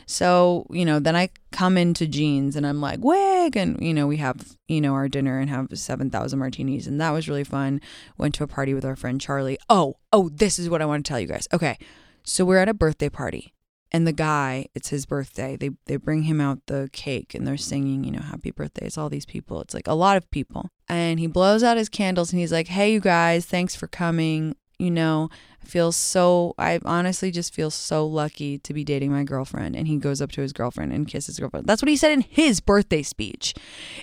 So, 0.05 0.65
you 0.69 0.85
know, 0.85 0.99
then 0.99 1.15
I 1.15 1.29
come 1.51 1.77
into 1.77 2.07
jeans 2.07 2.55
and 2.55 2.65
I'm 2.67 2.81
like, 2.81 2.99
wig. 3.03 3.55
And, 3.57 3.81
you 3.81 3.93
know, 3.93 4.07
we 4.07 4.17
have, 4.17 4.55
you 4.67 4.81
know, 4.81 4.93
our 4.93 5.07
dinner 5.07 5.39
and 5.39 5.49
have 5.49 5.67
7,000 5.73 6.39
martinis. 6.39 6.87
And 6.87 6.99
that 7.01 7.11
was 7.11 7.27
really 7.29 7.43
fun. 7.43 7.81
Went 8.17 8.35
to 8.35 8.43
a 8.43 8.47
party 8.47 8.73
with 8.73 8.85
our 8.85 8.95
friend 8.95 9.19
Charlie. 9.19 9.57
Oh, 9.69 9.95
oh, 10.11 10.29
this 10.29 10.59
is 10.59 10.69
what 10.69 10.81
I 10.81 10.85
want 10.85 11.05
to 11.05 11.09
tell 11.09 11.19
you 11.19 11.27
guys. 11.27 11.47
Okay. 11.53 11.77
So 12.23 12.45
we're 12.45 12.59
at 12.59 12.69
a 12.69 12.73
birthday 12.73 13.09
party 13.09 13.53
And 13.91 14.07
the 14.07 14.13
guy, 14.13 14.67
it's 14.73 14.89
his 14.89 15.05
birthday. 15.05 15.55
They 15.55 15.71
they 15.85 15.97
bring 15.97 16.23
him 16.23 16.41
out 16.41 16.59
the 16.67 16.89
cake 16.93 17.35
and 17.35 17.45
they're 17.45 17.57
singing, 17.57 18.03
you 18.03 18.11
know, 18.11 18.21
happy 18.21 18.51
birthday. 18.51 18.85
It's 18.87 18.97
all 18.97 19.09
these 19.09 19.25
people. 19.25 19.61
It's 19.61 19.73
like 19.73 19.87
a 19.87 19.93
lot 19.93 20.17
of 20.17 20.29
people. 20.31 20.69
And 20.89 21.19
he 21.19 21.27
blows 21.27 21.63
out 21.63 21.77
his 21.77 21.89
candles 21.89 22.31
and 22.31 22.39
he's 22.39 22.51
like, 22.51 22.67
"Hey 22.69 22.91
you 22.93 22.99
guys, 22.99 23.45
thanks 23.45 23.75
for 23.75 23.87
coming. 23.87 24.55
You 24.79 24.91
know, 24.91 25.29
I 25.61 25.65
feel 25.65 25.91
so 25.91 26.55
I 26.57 26.79
honestly 26.83 27.31
just 27.31 27.53
feel 27.53 27.71
so 27.71 28.05
lucky 28.05 28.57
to 28.59 28.73
be 28.73 28.83
dating 28.83 29.11
my 29.11 29.23
girlfriend." 29.23 29.75
And 29.75 29.87
he 29.87 29.97
goes 29.97 30.21
up 30.21 30.31
to 30.33 30.41
his 30.41 30.53
girlfriend 30.53 30.93
and 30.93 31.07
kisses 31.07 31.27
his 31.27 31.39
girlfriend. 31.39 31.67
That's 31.67 31.81
what 31.81 31.89
he 31.89 31.97
said 31.97 32.11
in 32.11 32.21
his 32.21 32.59
birthday 32.59 33.03
speech. 33.03 33.53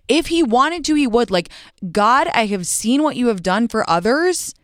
If 0.09 0.27
he 0.29 0.43
wanted 0.43 0.85
to, 0.87 0.95
he 0.95 1.07
would 1.07 1.31
like, 1.31 1.51
"God, 1.93 2.29
I 2.29 2.47
have 2.47 2.67
seen 2.67 3.03
what 3.03 3.17
you 3.17 3.29
have 3.29 3.43
done 3.43 3.69
for 3.69 3.89
others." 3.89 4.55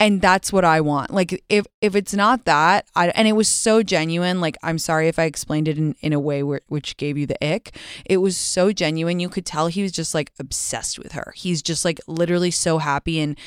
and 0.00 0.20
that's 0.20 0.52
what 0.52 0.64
I 0.64 0.80
want. 0.80 1.12
Like 1.12 1.42
if 1.48 1.66
if 1.80 1.94
it's 1.94 2.14
not 2.14 2.44
that, 2.44 2.86
I 2.94 3.08
and 3.08 3.28
it 3.28 3.32
was 3.32 3.48
so 3.48 3.82
genuine. 3.82 4.40
Like 4.40 4.56
I'm 4.62 4.78
sorry 4.78 5.08
if 5.08 5.18
I 5.18 5.24
explained 5.24 5.68
it 5.68 5.78
in 5.78 5.94
in 6.00 6.12
a 6.12 6.20
way 6.20 6.42
where, 6.42 6.60
which 6.68 6.96
gave 6.96 7.16
you 7.16 7.26
the 7.26 7.42
ick. 7.44 7.76
It 8.04 8.18
was 8.18 8.36
so 8.36 8.72
genuine. 8.72 9.20
You 9.20 9.28
could 9.28 9.46
tell 9.46 9.68
he 9.68 9.82
was 9.82 9.92
just 9.92 10.14
like 10.14 10.32
obsessed 10.38 10.98
with 10.98 11.12
her. 11.12 11.32
He's 11.36 11.62
just 11.62 11.84
like 11.84 12.00
literally 12.06 12.50
so 12.50 12.78
happy 12.78 13.20
and 13.20 13.38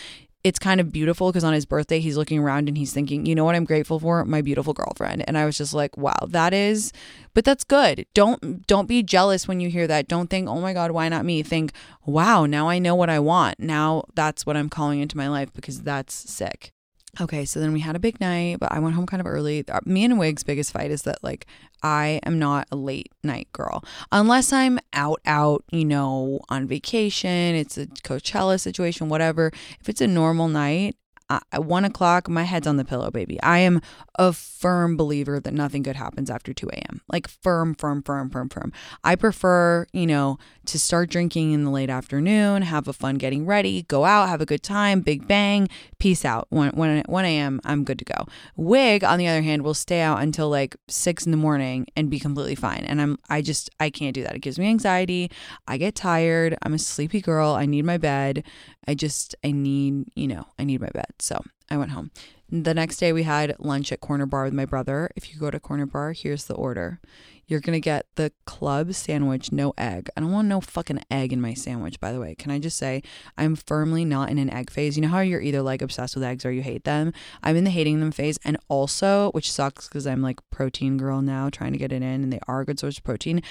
it's 0.48 0.60
kind 0.60 0.80
of 0.80 0.92
beautiful 0.92 1.30
because 1.30 1.44
on 1.44 1.54
his 1.54 1.66
birthday 1.66 2.00
he's 2.00 2.18
looking 2.18 2.40
around 2.40 2.68
and 2.68 2.78
he's 2.78 2.94
thinking, 2.94 3.26
you 3.26 3.36
know 3.36 3.46
what 3.46 3.56
I'm 3.56 3.66
grateful 3.66 4.00
for? 4.00 4.24
My 4.26 4.42
beautiful 4.42 4.74
girlfriend. 4.74 5.24
And 5.28 5.38
I 5.38 5.46
was 5.46 5.58
just 5.58 5.74
like, 5.74 5.98
wow, 5.98 6.18
that 6.28 6.54
is 6.54 6.94
but 7.38 7.46
that's 7.46 7.64
good. 7.64 8.08
Don't 8.16 8.66
don't 8.66 8.88
be 8.88 9.04
jealous 9.04 9.48
when 9.48 9.60
you 9.60 9.70
hear 9.70 9.86
that. 9.86 10.08
Don't 10.08 10.28
think, 10.28 10.50
"Oh 10.50 10.60
my 10.60 10.74
god, 10.74 10.90
why 10.90 11.08
not 11.08 11.24
me?" 11.24 11.44
Think, 11.44 11.72
"Wow, 12.04 12.48
now 12.48 12.68
I 12.68 12.80
know 12.80 12.96
what 12.96 13.12
I 13.12 13.20
want. 13.20 13.60
Now 13.60 14.06
that's 14.16 14.44
what 14.44 14.58
I'm 14.58 14.70
calling 14.70 15.02
into 15.02 15.16
my 15.16 15.30
life 15.30 15.54
because 15.54 15.82
that's 15.84 16.16
sick." 16.16 16.74
Okay, 17.20 17.46
so 17.46 17.60
then 17.60 17.74
we 17.74 17.80
had 17.80 17.96
a 17.96 18.00
big 18.00 18.20
night, 18.20 18.60
but 18.60 18.72
I 18.72 18.80
went 18.80 18.96
home 18.96 19.08
kind 19.08 19.22
of 19.22 19.28
early. 19.28 19.64
Uh, 19.68 19.80
me 19.86 20.06
and 20.06 20.20
Wig's 20.20 20.44
biggest 20.44 20.72
fight 20.72 20.92
is 20.92 21.02
that 21.04 21.24
like 21.24 21.48
I 21.82 22.20
am 22.24 22.38
not 22.38 22.68
a 22.72 22.76
late 22.76 23.12
night 23.24 23.48
girl 23.54 23.84
unless 24.12 24.54
I'm 24.54 24.80
out, 24.94 25.22
out, 25.26 25.64
you 25.72 25.86
know, 25.86 26.42
on 26.50 26.68
vacation. 26.68 27.56
It's 27.56 27.78
a 27.78 27.88
Coachella 27.88 28.60
situation, 28.60 29.10
whatever. 29.10 29.52
If 29.80 29.90
it's 29.90 30.02
a 30.02 30.08
normal 30.08 30.48
night, 30.48 30.96
at 31.30 31.66
one 31.66 31.86
o'clock, 31.86 32.30
my 32.30 32.44
head's 32.44 32.68
on 32.68 32.78
the 32.78 32.86
pillow, 32.86 33.12
baby. 33.12 33.42
I 33.42 33.60
am 33.60 33.82
a 34.18 34.32
firm 34.32 34.96
believer 34.96 35.40
that 35.40 35.54
nothing 35.54 35.84
good 35.84 35.96
happens 35.96 36.30
after 36.30 36.54
2 36.54 36.70
a.m. 36.70 37.02
Like 37.12 37.28
firm, 37.28 37.76
firm, 37.76 38.02
firm, 38.02 38.30
firm, 38.30 38.50
firm. 38.50 38.72
I 39.04 39.16
prefer, 39.16 39.86
you 39.92 40.08
know, 40.08 40.38
to 40.66 40.80
start 40.80 41.10
drinking 41.10 41.52
in 41.52 41.64
the 41.64 41.70
late 41.70 41.90
afternoon, 41.90 42.62
have 42.62 42.88
a 42.88 42.94
fun 42.94 43.16
getting 43.16 43.46
ready, 43.46 43.84
go 43.84 44.06
out, 44.06 44.30
have 44.30 44.42
a 44.42 44.46
good 44.46 44.64
time, 44.64 45.02
big 45.02 45.28
bang, 45.28 45.68
peace 46.00 46.24
out. 46.24 46.48
1, 46.50 46.70
1, 46.70 47.04
1 47.06 47.26
a.m., 47.26 47.62
I'm 47.66 47.84
good 47.84 48.00
to 48.00 48.06
go. 48.06 48.26
Wig, 48.56 49.04
on 49.04 49.20
the 49.20 49.28
other 49.28 49.42
hand, 49.42 49.64
will 49.64 49.74
stay 49.74 50.02
out 50.02 50.22
until 50.22 50.50
like 50.50 50.76
six 50.88 51.26
in 51.26 51.32
the 51.32 51.38
morning 51.38 51.88
and 51.96 52.10
be 52.10 52.20
completely 52.20 52.56
fine. 52.56 52.86
And 52.88 53.02
I'm, 53.02 53.18
I 53.30 53.42
just, 53.42 53.70
I 53.80 53.90
can't 53.90 54.14
do 54.14 54.24
that. 54.24 54.36
It 54.36 54.40
gives 54.40 54.58
me 54.58 54.68
anxiety. 54.68 55.30
I 55.68 55.78
get 55.78 55.96
tired. 55.96 56.58
I'm 56.64 56.74
a 56.74 56.80
sleepy 56.80 57.22
girl. 57.22 57.52
I 57.52 57.66
need 57.66 57.86
my 57.86 57.98
bed. 57.98 58.44
I 58.88 58.96
just, 58.96 59.36
I 59.44 59.52
need, 59.52 60.06
you 60.16 60.28
know, 60.28 60.46
I 60.58 60.64
need 60.64 60.82
my 60.82 60.90
bed. 60.90 61.14
So 61.20 61.44
I 61.70 61.78
went 61.78 61.92
home. 61.92 62.12
The 62.50 62.74
next 62.74 62.98
day 62.98 63.12
we 63.12 63.24
had 63.24 63.56
lunch 63.60 63.92
at 63.92 64.00
Corner 64.00 64.26
Bar 64.26 64.46
with 64.46 64.54
my 64.54 64.64
brother. 64.64 65.10
If 65.18 65.34
you 65.34 65.40
go 65.40 65.52
to 65.52 65.60
Corner 65.60 65.86
Bar, 65.86 66.14
here's 66.14 66.46
the 66.46 66.54
order. 66.54 67.02
You're 67.46 67.60
gonna 67.60 67.82
get 67.82 68.06
the 68.16 68.32
club 68.46 68.94
sandwich, 68.94 69.52
no 69.52 69.74
egg. 69.78 70.10
I 70.16 70.22
don't 70.22 70.32
want 70.32 70.48
no 70.48 70.62
fucking 70.62 71.02
egg 71.12 71.34
in 71.34 71.42
my 71.42 71.54
sandwich, 71.54 72.00
by 72.00 72.14
the 72.14 72.20
way. 72.20 72.36
Can 72.36 72.52
I 72.52 72.60
just 72.60 72.78
say 72.78 73.04
I'm 73.38 73.56
firmly 73.58 74.06
not 74.06 74.30
in 74.30 74.38
an 74.38 74.50
egg 74.50 74.70
phase. 74.70 74.96
You 74.96 75.02
know 75.02 75.10
how 75.10 75.20
you're 75.20 75.42
either 75.42 75.62
like 75.62 75.82
obsessed 75.82 76.16
with 76.16 76.24
eggs 76.24 76.46
or 76.46 76.52
you 76.52 76.62
hate 76.62 76.86
them? 76.86 77.12
I'm 77.44 77.58
in 77.58 77.66
the 77.66 77.70
hating 77.70 78.00
them 78.00 78.12
phase. 78.12 78.40
And 78.46 78.58
also, 78.70 79.32
which 79.32 79.52
sucks 79.52 79.90
because 79.90 80.08
I'm 80.08 80.22
like 80.22 80.40
protein 80.50 80.98
girl 80.98 81.22
now, 81.22 81.50
trying 81.50 81.74
to 81.74 81.78
get 81.78 81.92
it 81.92 81.98
in, 81.98 82.24
and 82.24 82.32
they 82.32 82.40
are 82.48 82.62
a 82.62 82.66
good 82.66 82.80
source 82.80 82.98
of 82.98 83.04
protein. 83.04 83.42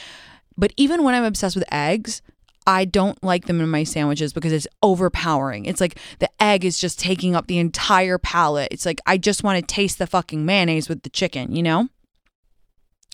But 0.56 0.72
even 0.78 1.02
when 1.02 1.14
I'm 1.14 1.24
obsessed 1.24 1.56
with 1.56 1.70
eggs, 1.70 2.22
I 2.66 2.84
don't 2.84 3.22
like 3.22 3.46
them 3.46 3.60
in 3.60 3.68
my 3.68 3.84
sandwiches 3.84 4.32
because 4.32 4.52
it's 4.52 4.66
overpowering. 4.82 5.66
It's 5.66 5.80
like 5.80 5.98
the 6.18 6.30
egg 6.40 6.64
is 6.64 6.78
just 6.78 6.98
taking 6.98 7.36
up 7.36 7.46
the 7.46 7.58
entire 7.58 8.18
palate. 8.18 8.68
It's 8.72 8.84
like 8.84 9.00
I 9.06 9.18
just 9.18 9.44
want 9.44 9.58
to 9.58 9.74
taste 9.74 9.98
the 9.98 10.06
fucking 10.06 10.44
mayonnaise 10.44 10.88
with 10.88 11.02
the 11.02 11.10
chicken, 11.10 11.54
you 11.54 11.62
know? 11.62 11.88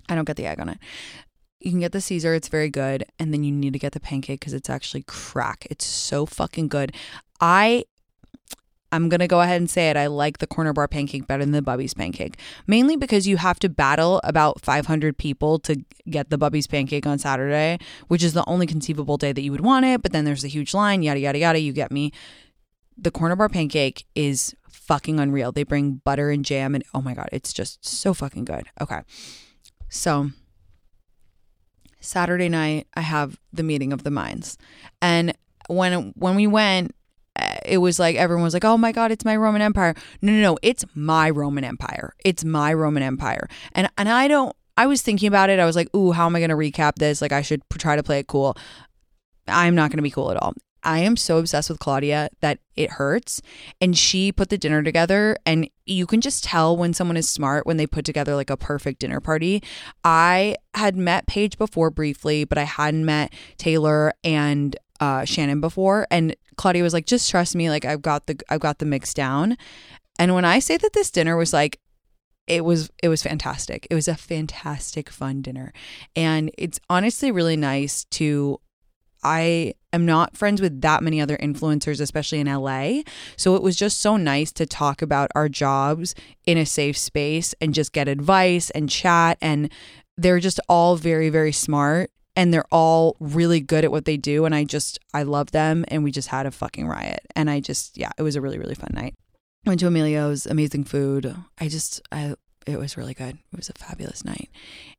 I 0.09 0.15
don't 0.15 0.25
get 0.25 0.37
the 0.37 0.47
egg 0.47 0.59
on 0.59 0.69
it. 0.69 0.79
You 1.61 1.71
can 1.71 1.81
get 1.81 1.93
the 1.93 2.01
Caesar, 2.01 2.35
it's 2.35 2.49
very 2.49 2.71
good. 2.71 3.05
And 3.19 3.33
then 3.33 3.45
you 3.45 3.53
need 3.53 3.75
to 3.75 3.79
get 3.79 3.93
the 3.93 4.01
pancake 4.01 4.41
because 4.41 4.55
it's 4.55 4.71
actually 4.71 5.05
crack. 5.07 5.67
It's 5.71 5.87
so 5.87 6.27
fucking 6.27 6.69
good. 6.69 6.95
I 7.41 7.85
I'm 8.93 9.09
going 9.09 9.21
to 9.21 9.27
go 9.27 9.41
ahead 9.41 9.61
and 9.61 9.69
say 9.69 9.91
it. 9.91 9.97
I 9.97 10.07
like 10.07 10.39
the 10.39 10.47
corner 10.47 10.73
bar 10.73 10.87
pancake 10.87 11.27
better 11.27 11.43
than 11.45 11.53
the 11.53 11.63
Bubby's 11.63 11.95
pancake, 11.95 12.37
mainly 12.67 12.97
because 12.97 13.27
you 13.27 13.39
have 13.39 13.59
to 13.61 13.69
battle 13.69 14.21
about 14.23 14.61
500 14.61 15.17
people 15.17 15.59
to 15.61 15.83
get 16.09 16.31
the 16.31 16.39
Bubby's 16.39 16.67
pancake 16.67 17.07
on 17.07 17.19
Saturday, 17.19 17.79
which 18.09 18.23
is 18.23 18.35
the 18.35 18.45
only 18.47 18.67
conceivable 18.67 19.17
day 19.17 19.33
that 19.33 19.41
you 19.41 19.51
would 19.51 19.63
want 19.63 19.87
it. 19.87 20.03
But 20.03 20.13
then 20.13 20.25
there's 20.25 20.45
a 20.45 20.49
huge 20.49 20.75
line, 20.75 21.03
yada, 21.03 21.19
yada, 21.19 21.39
yada. 21.39 21.59
You 21.59 21.73
get 21.73 21.91
me. 21.91 22.13
The 22.97 23.11
corner 23.11 23.35
bar 23.35 23.49
pancake 23.49 24.05
is 24.15 24.55
fucking 24.69 25.19
unreal. 25.19 25.53
They 25.53 25.65
bring 25.65 26.03
butter 26.05 26.31
and 26.31 26.45
jam, 26.45 26.75
and 26.75 26.85
oh 26.95 27.01
my 27.01 27.15
God, 27.15 27.29
it's 27.33 27.53
just 27.53 27.85
so 27.85 28.13
fucking 28.13 28.45
good. 28.45 28.69
Okay. 28.81 29.01
So 29.89 30.31
Saturday 32.01 32.49
night, 32.49 32.89
I 32.95 33.01
have 33.01 33.41
the 33.53 33.63
meeting 33.63 33.93
of 33.93 34.03
the 34.03 34.11
minds. 34.11 34.59
And 35.01 35.35
when 35.69 36.13
when 36.17 36.35
we 36.35 36.47
went, 36.47 36.95
it 37.65 37.79
was 37.79 37.99
like 37.99 38.17
everyone 38.17 38.45
was 38.45 38.55
like, 38.55 38.65
"Oh 38.65 38.77
my 38.77 38.93
god, 38.93 39.11
it's 39.11 39.25
my 39.25 39.37
Roman 39.37 39.63
Empire." 39.63 39.95
No, 40.21 40.33
no, 40.33 40.41
no, 40.41 40.59
it's 40.63 40.85
my 40.95 41.31
Roman 41.31 41.65
Empire. 41.65 42.15
It's 42.25 42.45
my 42.45 42.73
Roman 42.73 43.03
Empire. 43.03 43.49
And 43.73 43.89
and 43.99 44.09
I 44.09 44.29
don't 44.29 44.55
I 44.77 44.87
was 44.87 45.03
thinking 45.03 45.29
about 45.29 45.51
it. 45.51 45.59
I 45.59 45.67
was 45.67 45.77
like, 45.77 45.95
"Ooh, 45.95 46.13
how 46.13 46.27
am 46.27 46.37
I 46.37 46.41
going 46.41 46.51
to 46.51 46.57
recap 46.57 46.97
this? 46.97 47.23
Like 47.23 47.33
I 47.33 47.43
should 47.43 47.63
try 47.79 47.97
to 47.97 48.03
play 48.03 48.19
it 48.19 48.27
cool." 48.27 48.57
I'm 49.49 49.75
not 49.75 49.91
going 49.91 49.99
to 49.99 50.03
be 50.03 50.11
cool 50.11 50.31
at 50.31 50.37
all. 50.37 50.55
I 50.85 50.99
am 51.01 51.17
so 51.17 51.39
obsessed 51.39 51.71
with 51.71 51.79
Claudia 51.79 52.29
that 52.41 52.59
it 52.75 52.91
hurts. 52.91 53.41
And 53.81 53.97
she 53.97 54.33
put 54.33 54.49
the 54.49 54.59
dinner 54.59 54.83
together, 54.83 55.37
and 55.47 55.69
you 55.87 56.07
can 56.07 56.21
just 56.21 56.43
tell 56.45 56.77
when 56.77 56.93
someone 56.93 57.17
is 57.17 57.29
smart 57.29 57.67
when 57.67 57.77
they 57.77 57.87
put 57.87 58.05
together 58.05 58.35
like 58.35 58.51
a 58.51 58.57
perfect 58.57 59.01
dinner 59.01 59.21
party. 59.21 59.63
I 60.05 60.57
had 60.75 60.97
met 60.97 61.27
Paige 61.27 61.59
before 61.59 61.91
briefly, 61.91 62.45
but 62.45 62.59
I 62.59 62.65
hadn't 62.65 63.05
met 63.05 63.33
Taylor 63.59 64.13
and 64.25 64.77
uh, 65.03 65.25
Shannon 65.25 65.61
before, 65.61 66.07
and 66.13 66.37
Claudia 66.57 66.85
was 66.85 66.93
like, 66.93 67.07
"Just 67.07 67.29
trust 67.29 67.57
me. 67.57 67.69
Like 67.69 67.85
I've 67.85 68.03
got 68.03 68.27
the 68.27 68.41
I've 68.49 68.61
got 68.61 68.79
the 68.79 68.87
mix 68.87 69.13
down." 69.13 69.57
And 70.17 70.33
when 70.33 70.45
I 70.45 70.61
say 70.61 70.77
that 70.77 70.93
this 70.93 71.11
dinner 71.11 71.37
was 71.37 71.53
like 71.53 71.81
it 72.47 72.65
was 72.65 72.89
it 73.03 73.09
was 73.09 73.21
fantastic. 73.21 73.89
It 73.91 73.97
was 73.97 74.07
a 74.07 74.15
fantastic 74.15 75.11
fun 75.11 75.43
dinner. 75.43 75.73
And 76.15 76.53
it's 76.57 76.79
honestly 76.89 77.33
really 77.33 77.57
nice 77.57 78.05
to 78.13 78.61
I 79.25 79.75
am 79.93 80.07
not 80.07 80.37
friends 80.37 80.61
with 80.61 80.81
that 80.83 81.03
many 81.03 81.21
other 81.21 81.37
influencers, 81.37 82.01
especially 82.01 82.39
in 82.39 82.47
LA. 82.47 83.03
So 83.37 83.57
it 83.57 83.63
was 83.63 83.75
just 83.75 84.01
so 84.01 84.17
nice 84.17 84.53
to 84.53 84.67
talk 84.67 85.03
about 85.03 85.33
our 85.35 85.49
jobs 85.49 86.15
in 86.47 86.59
a 86.59 86.67
safe 86.67 86.97
space 86.97 87.57
and 87.61 87.75
just 87.75 87.93
get 87.93 88.07
advice 88.07 88.71
and 88.71 88.89
chat. 88.89 89.37
And 89.43 89.69
they're 90.17 90.41
just 90.41 90.61
all 90.69 90.95
very, 90.95 91.29
very 91.29 91.53
smart 91.53 92.12
and 92.37 92.53
they're 92.53 92.67
all 92.73 93.17
really 93.21 93.61
good 93.61 93.85
at 93.85 93.91
what 93.91 94.05
they 94.05 94.17
do 94.17 94.45
and 94.45 94.55
I 94.55 94.65
just 94.65 94.99
I 95.13 95.23
love 95.23 95.51
them 95.51 95.85
and 95.89 96.03
we 96.03 96.11
just 96.11 96.29
had 96.29 96.47
a 96.47 96.51
fucking 96.51 96.87
riot. 96.87 97.21
And 97.37 97.51
I 97.51 97.61
just 97.61 97.97
yeah 97.97 98.11
it 98.17 98.23
was 98.23 98.37
a 98.37 98.41
really 98.41 98.59
really 98.59 98.75
fun 98.75 98.91
night. 98.93 99.15
Went 99.65 99.81
to 99.81 99.87
Emilio's 99.87 100.47
amazing 100.47 100.85
food. 100.85 101.37
I 101.59 101.69
just 101.69 102.01
I 102.11 102.35
it 102.67 102.79
was 102.79 102.97
really 102.97 103.15
good. 103.15 103.39
It 103.53 103.57
was 103.57 103.69
a 103.69 103.73
fabulous 103.73 104.25
night. 104.25 104.51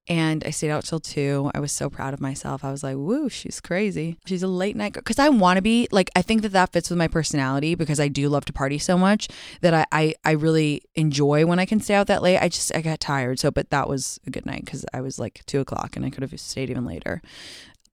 And 0.07 0.43
I 0.45 0.49
stayed 0.49 0.71
out 0.71 0.83
till 0.83 0.99
two. 0.99 1.49
I 1.53 1.59
was 1.59 1.71
so 1.71 1.89
proud 1.89 2.13
of 2.13 2.21
myself. 2.21 2.63
I 2.63 2.71
was 2.71 2.83
like 2.83 2.97
woo 2.97 3.29
she's 3.29 3.61
crazy. 3.61 4.17
She's 4.25 4.43
a 4.43 4.47
late 4.47 4.75
night 4.75 4.93
girl. 4.93 5.01
because 5.01 5.19
I 5.19 5.29
want 5.29 5.57
to 5.57 5.61
be 5.61 5.87
like 5.91 6.09
I 6.15 6.21
think 6.21 6.41
that 6.41 6.49
that 6.49 6.73
fits 6.73 6.89
with 6.89 6.99
my 6.99 7.07
personality 7.07 7.75
because 7.75 7.99
I 7.99 8.07
do 8.07 8.29
love 8.29 8.45
to 8.45 8.53
party 8.53 8.77
so 8.77 8.97
much 8.97 9.29
that 9.61 9.73
I, 9.73 9.85
I 9.91 10.15
I 10.25 10.31
really 10.31 10.83
enjoy 10.95 11.45
when 11.45 11.59
I 11.59 11.65
can 11.65 11.79
stay 11.79 11.95
out 11.95 12.07
that 12.07 12.21
late. 12.21 12.37
I 12.37 12.49
just 12.49 12.75
I 12.75 12.81
got 12.81 12.99
tired. 12.99 13.39
So 13.39 13.51
but 13.51 13.69
that 13.69 13.87
was 13.87 14.19
a 14.27 14.29
good 14.29 14.45
night 14.45 14.65
because 14.65 14.85
I 14.93 15.01
was 15.01 15.19
like 15.19 15.41
two 15.45 15.59
o'clock 15.59 15.95
and 15.95 16.05
I 16.05 16.09
could 16.09 16.23
have 16.23 16.39
stayed 16.39 16.69
even 16.69 16.85
later. 16.85 17.21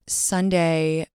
Sunday 0.07 1.07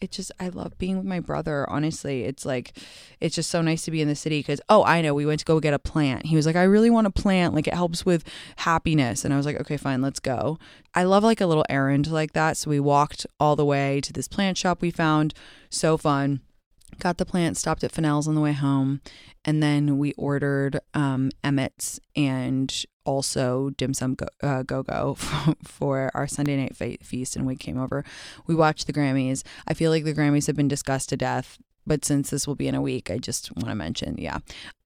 it 0.00 0.10
just 0.10 0.32
I 0.40 0.48
love 0.48 0.76
being 0.78 0.96
with 0.96 1.06
my 1.06 1.20
brother. 1.20 1.68
Honestly, 1.68 2.24
it's 2.24 2.44
like 2.44 2.72
it's 3.20 3.34
just 3.34 3.50
so 3.50 3.62
nice 3.62 3.82
to 3.82 3.90
be 3.90 4.00
in 4.00 4.08
the 4.08 4.14
city 4.14 4.40
because 4.40 4.60
oh, 4.68 4.84
I 4.84 5.00
know 5.00 5.14
we 5.14 5.26
went 5.26 5.40
to 5.40 5.46
go 5.46 5.60
get 5.60 5.74
a 5.74 5.78
plant. 5.78 6.26
He 6.26 6.36
was 6.36 6.46
like, 6.46 6.56
I 6.56 6.62
really 6.64 6.90
want 6.90 7.06
a 7.06 7.10
plant. 7.10 7.54
Like 7.54 7.66
it 7.66 7.74
helps 7.74 8.06
with 8.06 8.24
happiness, 8.56 9.24
and 9.24 9.32
I 9.32 9.36
was 9.36 9.46
like, 9.46 9.60
okay, 9.60 9.76
fine, 9.76 10.02
let's 10.02 10.20
go. 10.20 10.58
I 10.94 11.04
love 11.04 11.24
like 11.24 11.40
a 11.40 11.46
little 11.46 11.64
errand 11.68 12.10
like 12.10 12.32
that. 12.32 12.56
So 12.56 12.70
we 12.70 12.80
walked 12.80 13.26
all 13.38 13.56
the 13.56 13.64
way 13.64 14.00
to 14.00 14.12
this 14.12 14.28
plant 14.28 14.58
shop 14.58 14.80
we 14.80 14.90
found. 14.90 15.34
So 15.70 15.96
fun. 15.96 16.40
Got 16.98 17.18
the 17.18 17.26
plant, 17.26 17.56
stopped 17.56 17.84
at 17.84 17.92
Fennell's 17.92 18.26
on 18.26 18.34
the 18.34 18.40
way 18.40 18.52
home, 18.52 19.00
and 19.44 19.62
then 19.62 19.98
we 19.98 20.14
ordered 20.14 20.80
um, 20.94 21.30
Emmett's 21.44 22.00
and 22.16 22.84
also 23.04 23.70
dim 23.76 23.94
sum 23.94 24.14
go 24.14 24.26
uh, 24.42 24.62
go, 24.62 25.14
for 25.64 26.10
our 26.12 26.26
Sunday 26.26 26.56
night 26.56 26.76
feast, 27.04 27.36
and 27.36 27.46
we 27.46 27.56
came 27.56 27.78
over. 27.78 28.04
We 28.46 28.54
watched 28.54 28.86
the 28.86 28.92
Grammys. 28.92 29.44
I 29.66 29.74
feel 29.74 29.90
like 29.90 30.04
the 30.04 30.14
Grammys 30.14 30.46
have 30.48 30.56
been 30.56 30.68
discussed 30.68 31.08
to 31.10 31.16
death, 31.16 31.58
but 31.86 32.04
since 32.04 32.30
this 32.30 32.46
will 32.46 32.56
be 32.56 32.68
in 32.68 32.74
a 32.74 32.82
week, 32.82 33.10
I 33.10 33.18
just 33.18 33.54
want 33.56 33.68
to 33.68 33.74
mention, 33.74 34.16
yeah. 34.18 34.38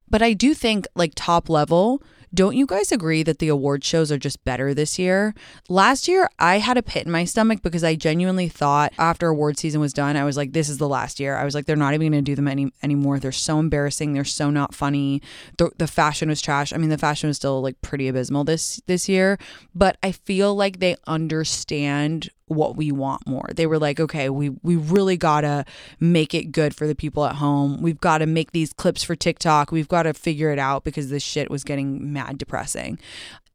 But 0.09 0.21
I 0.23 0.35
do 0.35 0.53
think, 0.53 0.87
like 0.95 1.13
top 1.17 1.49
level, 1.49 2.03
Don't 2.35 2.57
you 2.57 2.65
guys 2.65 2.91
agree 2.91 3.23
that 3.25 3.41
the 3.41 3.49
award 3.49 3.85
shows 3.85 4.11
are 4.11 4.19
just 4.19 4.43
better 4.45 4.73
this 4.73 4.99
year? 4.99 5.35
Last 5.69 6.09
year, 6.09 6.29
I 6.39 6.59
had 6.59 6.79
a 6.79 6.83
pit 6.83 7.05
in 7.05 7.13
my 7.13 7.25
stomach 7.25 7.63
because 7.63 7.85
I 7.85 7.95
genuinely 7.95 8.49
thought 8.49 8.93
after 8.97 9.29
award 9.29 9.59
season 9.59 9.83
was 9.83 9.93
done, 9.93 10.17
I 10.17 10.25
was 10.25 10.37
like, 10.37 10.53
this 10.53 10.71
is 10.71 10.79
the 10.79 10.89
last 10.89 11.21
year. 11.21 11.37
I 11.37 11.45
was 11.45 11.55
like, 11.55 11.67
they're 11.67 11.77
not 11.77 11.93
even 11.93 12.13
going 12.13 12.25
to 12.25 12.31
do 12.31 12.35
them 12.35 12.49
any 12.49 12.73
anymore. 12.83 13.19
They're 13.19 13.33
so 13.33 13.59
embarrassing. 13.59 14.15
They're 14.15 14.25
so 14.25 14.49
not 14.51 14.75
funny. 14.75 15.21
The, 15.59 15.71
the 15.77 15.87
fashion 15.87 16.31
was 16.31 16.41
trash. 16.41 16.73
I 16.73 16.79
mean, 16.79 16.91
the 16.91 16.99
fashion 16.99 17.29
was 17.29 17.37
still 17.37 17.61
like 17.61 17.81
pretty 17.83 18.09
abysmal 18.09 18.45
this 18.45 18.81
this 18.87 19.09
year, 19.09 19.39
but 19.75 19.99
I 20.03 20.13
feel 20.13 20.55
like 20.55 20.79
they 20.79 20.97
understand 21.07 22.31
what 22.47 22.77
we 22.77 22.93
want 22.93 23.27
more. 23.27 23.49
They 23.55 23.67
were 23.67 23.79
like, 23.79 23.99
okay, 23.99 24.29
we 24.29 24.51
we 24.63 24.77
really 24.77 25.17
gotta 25.17 25.65
make 26.01 26.35
it 26.35 26.53
good 26.53 26.75
for 26.75 26.87
the 26.87 26.95
people 26.95 27.25
at 27.25 27.37
home. 27.37 27.81
We've 27.83 28.01
got 28.01 28.19
to 28.19 28.27
make 28.27 28.53
these 28.53 28.73
clips 28.73 29.03
for 29.03 29.15
TikTok. 29.15 29.73
We've 29.73 29.89
got 29.89 30.05
to 30.05 30.15
figure 30.15 30.51
it 30.51 30.59
out 30.59 30.85
because 30.85 31.11
this 31.11 31.23
shit 31.23 31.51
was 31.51 31.65
getting 31.65 32.13
mad 32.13 32.22
depressing. 32.31 32.99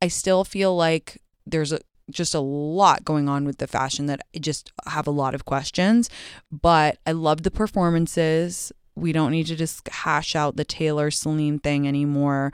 I 0.02 0.08
still 0.08 0.44
feel 0.44 0.76
like 0.76 1.22
there's 1.46 1.72
a 1.72 1.80
just 2.10 2.34
a 2.34 2.40
lot 2.40 3.04
going 3.04 3.28
on 3.28 3.46
with 3.46 3.58
the 3.58 3.68
fashion 3.68 4.06
that 4.06 4.22
I 4.34 4.40
just 4.40 4.72
have 4.86 5.08
a 5.08 5.12
lot 5.12 5.36
of 5.36 5.46
questions. 5.46 6.10
But 6.52 7.00
I 7.06 7.12
love 7.12 7.44
the 7.44 7.52
performances. 7.52 8.72
We 8.96 9.12
don't 9.12 9.32
need 9.32 9.48
to 9.48 9.56
just 9.56 9.88
hash 9.90 10.36
out 10.36 10.56
the 10.56 10.64
Taylor 10.64 11.12
Celine 11.12 11.60
thing 11.60 11.88
anymore. 11.88 12.54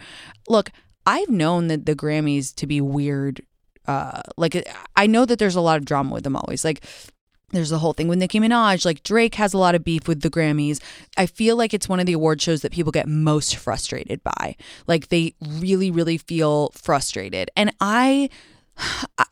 Look, 0.49 0.71
I've 1.05 1.29
known 1.29 1.67
that 1.67 1.85
the 1.85 1.95
Grammys 1.95 2.53
to 2.55 2.67
be 2.67 2.81
weird. 2.81 3.45
Uh, 3.87 4.21
like 4.37 4.67
I 4.95 5.07
know 5.07 5.25
that 5.25 5.39
there's 5.39 5.55
a 5.55 5.61
lot 5.61 5.77
of 5.77 5.85
drama 5.85 6.13
with 6.13 6.23
them 6.23 6.35
always. 6.35 6.63
Like 6.63 6.83
there's 7.53 7.69
the 7.69 7.79
whole 7.79 7.93
thing 7.93 8.07
with 8.07 8.19
Nicki 8.19 8.39
Minaj. 8.39 8.85
Like 8.85 9.03
Drake 9.03 9.35
has 9.35 9.53
a 9.53 9.57
lot 9.57 9.75
of 9.75 9.83
beef 9.83 10.07
with 10.07 10.21
the 10.21 10.29
Grammys. 10.29 10.81
I 11.17 11.25
feel 11.25 11.55
like 11.55 11.73
it's 11.73 11.87
one 11.87 11.99
of 11.99 12.05
the 12.05 12.13
award 12.13 12.41
shows 12.41 12.61
that 12.61 12.71
people 12.71 12.91
get 12.91 13.07
most 13.07 13.55
frustrated 13.55 14.23
by. 14.23 14.55
Like 14.87 15.09
they 15.09 15.35
really, 15.41 15.91
really 15.91 16.17
feel 16.17 16.69
frustrated. 16.69 17.49
And 17.55 17.73
I 17.79 18.29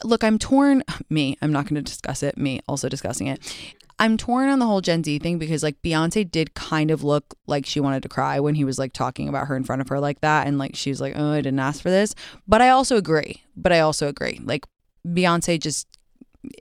look, 0.03 0.23
I'm 0.23 0.37
torn. 0.37 0.83
Me, 1.09 1.37
I'm 1.41 1.51
not 1.51 1.65
going 1.65 1.75
to 1.75 1.81
discuss 1.81 2.23
it. 2.23 2.37
Me, 2.37 2.61
also 2.67 2.89
discussing 2.89 3.27
it. 3.27 3.55
I'm 3.99 4.17
torn 4.17 4.49
on 4.49 4.57
the 4.57 4.65
whole 4.65 4.81
Jay-Z 4.81 5.19
thing 5.19 5.37
because 5.37 5.61
like 5.61 5.79
Beyonce 5.83 6.29
did 6.29 6.55
kind 6.55 6.89
of 6.89 7.03
look 7.03 7.35
like 7.45 7.67
she 7.67 7.79
wanted 7.79 8.01
to 8.01 8.09
cry 8.09 8.39
when 8.39 8.55
he 8.55 8.63
was 8.63 8.79
like 8.79 8.93
talking 8.93 9.29
about 9.29 9.47
her 9.47 9.55
in 9.55 9.63
front 9.63 9.81
of 9.81 9.89
her 9.89 9.99
like 9.99 10.21
that. 10.21 10.47
And 10.47 10.57
like 10.57 10.75
she 10.75 10.89
was 10.89 10.99
like, 10.99 11.13
oh, 11.15 11.33
I 11.33 11.41
didn't 11.41 11.59
ask 11.59 11.81
for 11.81 11.91
this. 11.91 12.15
But 12.47 12.61
I 12.61 12.69
also 12.69 12.97
agree. 12.97 13.43
But 13.55 13.71
I 13.71 13.81
also 13.81 14.07
agree. 14.07 14.39
Like 14.43 14.65
Beyonce 15.07 15.59
just, 15.59 15.87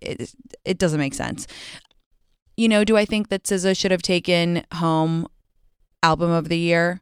it, 0.02 0.34
it 0.64 0.78
doesn't 0.78 1.00
make 1.00 1.14
sense. 1.14 1.46
You 2.56 2.68
know, 2.68 2.84
do 2.84 2.96
I 2.96 3.04
think 3.04 3.28
that 3.28 3.44
SZA 3.44 3.76
should 3.76 3.90
have 3.90 4.02
taken 4.02 4.64
home 4.74 5.26
album 6.02 6.30
of 6.30 6.48
the 6.48 6.58
year? 6.58 7.00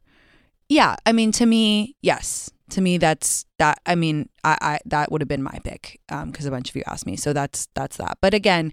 Yeah. 0.69 0.95
I 1.05 1.11
mean, 1.11 1.31
to 1.33 1.45
me, 1.45 1.95
yes 2.01 2.51
to 2.69 2.81
me 2.81 2.97
that's 2.97 3.45
that 3.57 3.79
i 3.85 3.95
mean 3.95 4.29
i, 4.43 4.57
I 4.61 4.79
that 4.85 5.11
would 5.11 5.21
have 5.21 5.27
been 5.27 5.43
my 5.43 5.59
pick 5.63 5.99
because 6.07 6.45
um, 6.45 6.53
a 6.53 6.55
bunch 6.55 6.69
of 6.69 6.75
you 6.75 6.83
asked 6.87 7.05
me 7.05 7.15
so 7.15 7.33
that's 7.33 7.67
that's 7.73 7.97
that 7.97 8.17
but 8.21 8.33
again 8.33 8.71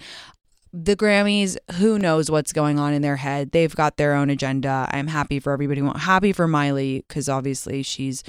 the 0.73 0.97
grammys 0.97 1.57
who 1.75 1.99
knows 1.99 2.31
what's 2.31 2.53
going 2.53 2.79
on 2.79 2.93
in 2.93 3.03
their 3.03 3.17
head 3.17 3.53
they've 3.53 3.75
got 3.75 3.97
their 3.97 4.15
own 4.15 4.31
agenda 4.31 4.89
i'm 4.93 5.09
happy 5.09 5.41
for 5.41 5.53
everybody 5.53 5.81
i'm 5.81 5.95
happy 5.95 6.33
for 6.33 6.47
miley 6.47 7.05
because 7.09 7.29
obviously 7.29 7.83
she's 7.83 8.23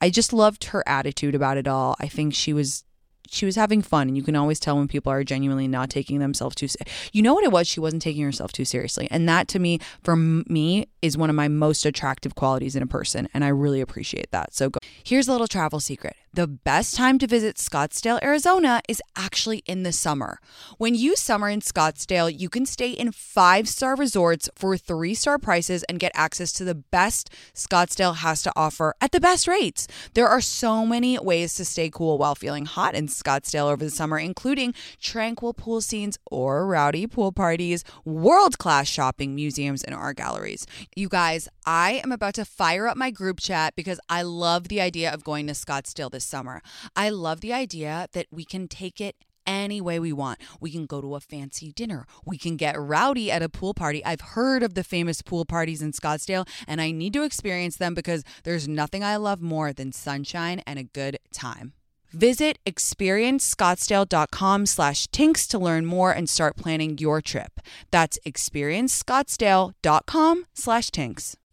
i 0.00 0.10
just 0.10 0.32
loved 0.32 0.64
her 0.64 0.82
attitude 0.86 1.34
about 1.34 1.56
it 1.56 1.68
all 1.68 1.96
i 2.00 2.08
think 2.08 2.34
she 2.34 2.52
was 2.52 2.84
she 3.30 3.46
was 3.46 3.56
having 3.56 3.82
fun 3.82 4.08
and 4.08 4.16
you 4.16 4.22
can 4.22 4.36
always 4.36 4.60
tell 4.60 4.76
when 4.76 4.88
people 4.88 5.10
are 5.10 5.24
genuinely 5.24 5.68
not 5.68 5.90
taking 5.90 6.18
themselves 6.18 6.54
too 6.54 6.68
you 7.12 7.22
know 7.22 7.34
what 7.34 7.44
it 7.44 7.52
was 7.52 7.66
she 7.66 7.80
wasn't 7.80 8.02
taking 8.02 8.22
herself 8.22 8.52
too 8.52 8.64
seriously 8.64 9.08
and 9.10 9.28
that 9.28 9.48
to 9.48 9.58
me 9.58 9.78
for 10.02 10.16
me 10.16 10.86
is 11.02 11.16
one 11.16 11.30
of 11.30 11.36
my 11.36 11.48
most 11.48 11.84
attractive 11.86 12.34
qualities 12.34 12.76
in 12.76 12.82
a 12.82 12.86
person 12.86 13.28
and 13.34 13.44
i 13.44 13.48
really 13.48 13.80
appreciate 13.80 14.30
that 14.30 14.54
so 14.54 14.70
go. 14.70 14.78
here's 15.04 15.28
a 15.28 15.32
little 15.32 15.46
travel 15.46 15.80
secret 15.80 16.16
the 16.34 16.48
best 16.48 16.96
time 16.96 17.18
to 17.20 17.28
visit 17.28 17.56
Scottsdale, 17.56 18.20
Arizona 18.22 18.80
is 18.88 19.00
actually 19.16 19.58
in 19.66 19.84
the 19.84 19.92
summer. 19.92 20.40
When 20.78 20.96
you 20.96 21.14
summer 21.14 21.48
in 21.48 21.60
Scottsdale, 21.60 22.32
you 22.36 22.48
can 22.48 22.66
stay 22.66 22.90
in 22.90 23.12
five 23.12 23.68
star 23.68 23.94
resorts 23.94 24.48
for 24.56 24.76
three 24.76 25.14
star 25.14 25.38
prices 25.38 25.84
and 25.84 26.00
get 26.00 26.10
access 26.14 26.52
to 26.54 26.64
the 26.64 26.74
best 26.74 27.30
Scottsdale 27.54 28.16
has 28.16 28.42
to 28.42 28.52
offer 28.56 28.94
at 29.00 29.12
the 29.12 29.20
best 29.20 29.46
rates. 29.46 29.86
There 30.14 30.26
are 30.26 30.40
so 30.40 30.84
many 30.84 31.18
ways 31.18 31.54
to 31.54 31.64
stay 31.64 31.88
cool 31.88 32.18
while 32.18 32.34
feeling 32.34 32.66
hot 32.66 32.96
in 32.96 33.06
Scottsdale 33.06 33.70
over 33.70 33.84
the 33.84 33.90
summer, 33.90 34.18
including 34.18 34.74
tranquil 35.00 35.54
pool 35.54 35.80
scenes 35.80 36.18
or 36.26 36.66
rowdy 36.66 37.06
pool 37.06 37.30
parties, 37.30 37.84
world 38.04 38.58
class 38.58 38.88
shopping, 38.88 39.36
museums, 39.36 39.84
and 39.84 39.94
art 39.94 40.16
galleries. 40.16 40.66
You 40.96 41.08
guys, 41.08 41.48
I 41.64 42.00
am 42.02 42.10
about 42.10 42.34
to 42.34 42.44
fire 42.44 42.88
up 42.88 42.96
my 42.96 43.10
group 43.10 43.38
chat 43.38 43.76
because 43.76 44.00
I 44.08 44.22
love 44.22 44.68
the 44.68 44.80
idea 44.80 45.12
of 45.12 45.22
going 45.22 45.46
to 45.46 45.52
Scottsdale 45.52 46.10
this 46.10 46.23
summer. 46.24 46.62
I 46.96 47.10
love 47.10 47.40
the 47.40 47.52
idea 47.52 48.08
that 48.12 48.26
we 48.30 48.44
can 48.44 48.68
take 48.68 49.00
it 49.00 49.16
any 49.46 49.80
way 49.80 49.98
we 49.98 50.12
want. 50.12 50.38
We 50.60 50.70
can 50.70 50.84
go 50.86 51.00
to 51.00 51.14
a 51.14 51.20
fancy 51.20 51.72
dinner. 51.72 52.06
We 52.24 52.38
can 52.38 52.56
get 52.56 52.78
rowdy 52.78 53.30
at 53.30 53.42
a 53.42 53.48
pool 53.48 53.74
party. 53.74 54.04
I've 54.04 54.20
heard 54.20 54.62
of 54.62 54.74
the 54.74 54.84
famous 54.84 55.22
pool 55.22 55.44
parties 55.44 55.82
in 55.82 55.92
Scottsdale 55.92 56.48
and 56.66 56.80
I 56.80 56.90
need 56.90 57.12
to 57.14 57.22
experience 57.22 57.76
them 57.76 57.94
because 57.94 58.24
there's 58.44 58.66
nothing 58.66 59.04
I 59.04 59.16
love 59.16 59.40
more 59.40 59.72
than 59.72 59.92
sunshine 59.92 60.62
and 60.66 60.78
a 60.78 60.84
good 60.84 61.18
time. 61.32 61.72
Visit 62.12 62.58
experiencescottsdale.com 62.64 64.66
slash 64.66 65.08
tinx 65.08 65.48
to 65.48 65.58
learn 65.58 65.84
more 65.84 66.12
and 66.12 66.28
start 66.28 66.56
planning 66.56 66.96
your 66.98 67.20
trip. 67.20 67.58
That's 67.90 68.20
experiencescottsdale.com 68.24 70.44
slash 70.54 70.90
tinx. 70.90 71.34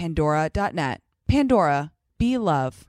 pandora.net. 0.00 1.02
Pandora, 1.28 1.92
be 2.18 2.38
love. 2.38 2.86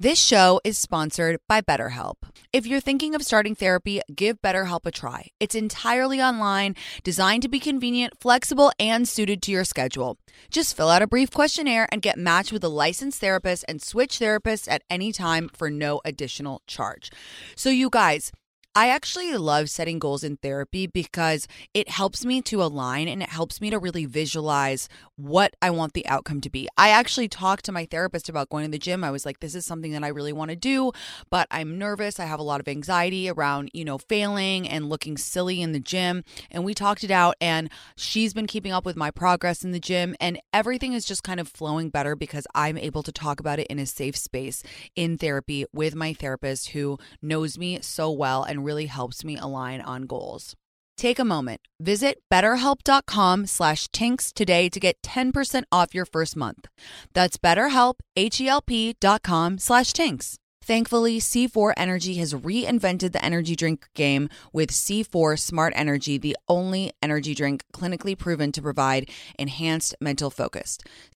This 0.00 0.18
show 0.18 0.60
is 0.64 0.76
sponsored 0.76 1.38
by 1.48 1.60
BetterHelp. 1.60 2.14
If 2.52 2.66
you're 2.66 2.80
thinking 2.80 3.14
of 3.14 3.22
starting 3.22 3.54
therapy, 3.54 4.00
give 4.12 4.42
BetterHelp 4.42 4.80
a 4.84 4.90
try. 4.90 5.28
It's 5.38 5.54
entirely 5.54 6.20
online, 6.20 6.74
designed 7.04 7.42
to 7.42 7.48
be 7.48 7.60
convenient, 7.60 8.18
flexible, 8.18 8.72
and 8.80 9.08
suited 9.08 9.40
to 9.42 9.52
your 9.52 9.62
schedule. 9.62 10.18
Just 10.50 10.76
fill 10.76 10.90
out 10.90 11.02
a 11.02 11.06
brief 11.06 11.30
questionnaire 11.30 11.88
and 11.92 12.02
get 12.02 12.18
matched 12.18 12.52
with 12.52 12.64
a 12.64 12.68
licensed 12.68 13.20
therapist 13.20 13.64
and 13.68 13.80
switch 13.80 14.18
therapists 14.18 14.66
at 14.68 14.82
any 14.90 15.12
time 15.12 15.48
for 15.54 15.70
no 15.70 16.00
additional 16.04 16.62
charge. 16.66 17.12
So, 17.54 17.70
you 17.70 17.90
guys, 17.90 18.32
I 18.76 18.88
actually 18.88 19.32
love 19.36 19.70
setting 19.70 20.00
goals 20.00 20.24
in 20.24 20.36
therapy 20.36 20.88
because 20.88 21.46
it 21.74 21.88
helps 21.88 22.24
me 22.24 22.42
to 22.42 22.60
align 22.60 23.06
and 23.06 23.22
it 23.22 23.28
helps 23.28 23.60
me 23.60 23.70
to 23.70 23.78
really 23.78 24.04
visualize 24.04 24.88
what 25.14 25.54
I 25.62 25.70
want 25.70 25.92
the 25.92 26.04
outcome 26.08 26.40
to 26.40 26.50
be. 26.50 26.68
I 26.76 26.88
actually 26.88 27.28
talked 27.28 27.64
to 27.66 27.72
my 27.72 27.84
therapist 27.84 28.28
about 28.28 28.50
going 28.50 28.64
to 28.64 28.70
the 28.70 28.80
gym. 28.80 29.04
I 29.04 29.12
was 29.12 29.24
like, 29.24 29.38
this 29.38 29.54
is 29.54 29.64
something 29.64 29.92
that 29.92 30.02
I 30.02 30.08
really 30.08 30.32
want 30.32 30.50
to 30.50 30.56
do, 30.56 30.90
but 31.30 31.46
I'm 31.52 31.78
nervous. 31.78 32.18
I 32.18 32.24
have 32.24 32.40
a 32.40 32.44
lot 32.44 32.58
of 32.58 32.66
anxiety 32.66 33.30
around, 33.30 33.70
you 33.72 33.84
know, 33.84 33.96
failing 33.96 34.68
and 34.68 34.88
looking 34.88 35.16
silly 35.18 35.62
in 35.62 35.70
the 35.70 35.78
gym. 35.78 36.24
And 36.50 36.64
we 36.64 36.74
talked 36.74 37.04
it 37.04 37.12
out, 37.12 37.36
and 37.40 37.70
she's 37.94 38.34
been 38.34 38.48
keeping 38.48 38.72
up 38.72 38.84
with 38.84 38.96
my 38.96 39.12
progress 39.12 39.62
in 39.62 39.70
the 39.70 39.78
gym, 39.78 40.16
and 40.20 40.40
everything 40.52 40.94
is 40.94 41.04
just 41.04 41.22
kind 41.22 41.38
of 41.38 41.46
flowing 41.46 41.90
better 41.90 42.16
because 42.16 42.46
I'm 42.56 42.76
able 42.76 43.04
to 43.04 43.12
talk 43.12 43.38
about 43.38 43.60
it 43.60 43.68
in 43.68 43.78
a 43.78 43.86
safe 43.86 44.16
space 44.16 44.64
in 44.96 45.16
therapy 45.16 45.64
with 45.72 45.94
my 45.94 46.12
therapist 46.12 46.70
who 46.70 46.98
knows 47.22 47.56
me 47.56 47.78
so 47.80 48.10
well 48.10 48.42
and 48.42 48.63
really 48.64 48.86
helps 48.86 49.22
me 49.24 49.36
align 49.36 49.80
on 49.80 50.02
goals. 50.02 50.56
Take 50.96 51.18
a 51.18 51.24
moment. 51.24 51.60
Visit 51.80 52.18
betterhelp.com 52.32 53.46
slash 53.46 53.88
tinx 53.88 54.32
today 54.32 54.68
to 54.68 54.80
get 54.80 55.02
10% 55.02 55.64
off 55.72 55.94
your 55.94 56.06
first 56.06 56.36
month. 56.36 56.66
That's 57.12 57.36
betterhelp, 57.36 57.94
H-E-L-P 58.16 58.96
dot 59.00 59.22
com 59.22 59.58
slash 59.58 59.92
tinx. 59.92 60.36
Thankfully, 60.62 61.18
C4 61.18 61.74
Energy 61.76 62.14
has 62.14 62.32
reinvented 62.32 63.12
the 63.12 63.22
energy 63.22 63.54
drink 63.54 63.86
game 63.94 64.30
with 64.50 64.70
C4 64.70 65.38
Smart 65.38 65.74
Energy, 65.76 66.16
the 66.16 66.38
only 66.48 66.90
energy 67.02 67.34
drink 67.34 67.64
clinically 67.74 68.16
proven 68.16 68.50
to 68.52 68.62
provide 68.62 69.10
enhanced 69.38 69.94
mental 70.00 70.30
focus. 70.30 70.78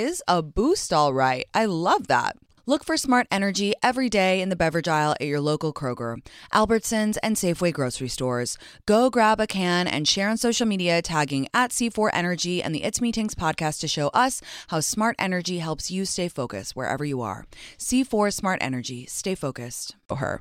is 0.00 0.22
a 0.26 0.42
boost, 0.42 0.92
all 0.92 1.12
right. 1.12 1.46
I 1.54 1.66
love 1.66 2.08
that. 2.08 2.36
Look 2.66 2.84
for 2.84 2.96
smart 2.96 3.26
energy 3.30 3.74
every 3.82 4.08
day 4.08 4.40
in 4.40 4.48
the 4.48 4.56
beverage 4.56 4.86
aisle 4.86 5.14
at 5.20 5.26
your 5.26 5.40
local 5.40 5.72
Kroger, 5.72 6.18
Albertsons, 6.52 7.16
and 7.22 7.36
Safeway 7.36 7.72
grocery 7.72 8.08
stores. 8.08 8.56
Go 8.86 9.10
grab 9.10 9.40
a 9.40 9.46
can 9.46 9.88
and 9.88 10.06
share 10.06 10.28
on 10.28 10.36
social 10.36 10.66
media 10.66 11.02
tagging 11.02 11.48
at 11.52 11.70
C4 11.70 12.10
Energy 12.12 12.62
and 12.62 12.74
the 12.74 12.84
It's 12.84 13.00
Me 13.00 13.12
Tinx 13.12 13.34
podcast 13.34 13.80
to 13.80 13.88
show 13.88 14.08
us 14.08 14.40
how 14.68 14.80
smart 14.80 15.16
energy 15.18 15.58
helps 15.58 15.90
you 15.90 16.04
stay 16.04 16.28
focused 16.28 16.76
wherever 16.76 17.04
you 17.04 17.20
are. 17.20 17.46
C4 17.78 18.32
Smart 18.32 18.58
Energy, 18.62 19.06
stay 19.06 19.34
focused. 19.34 19.96
For 20.06 20.16
her. 20.16 20.40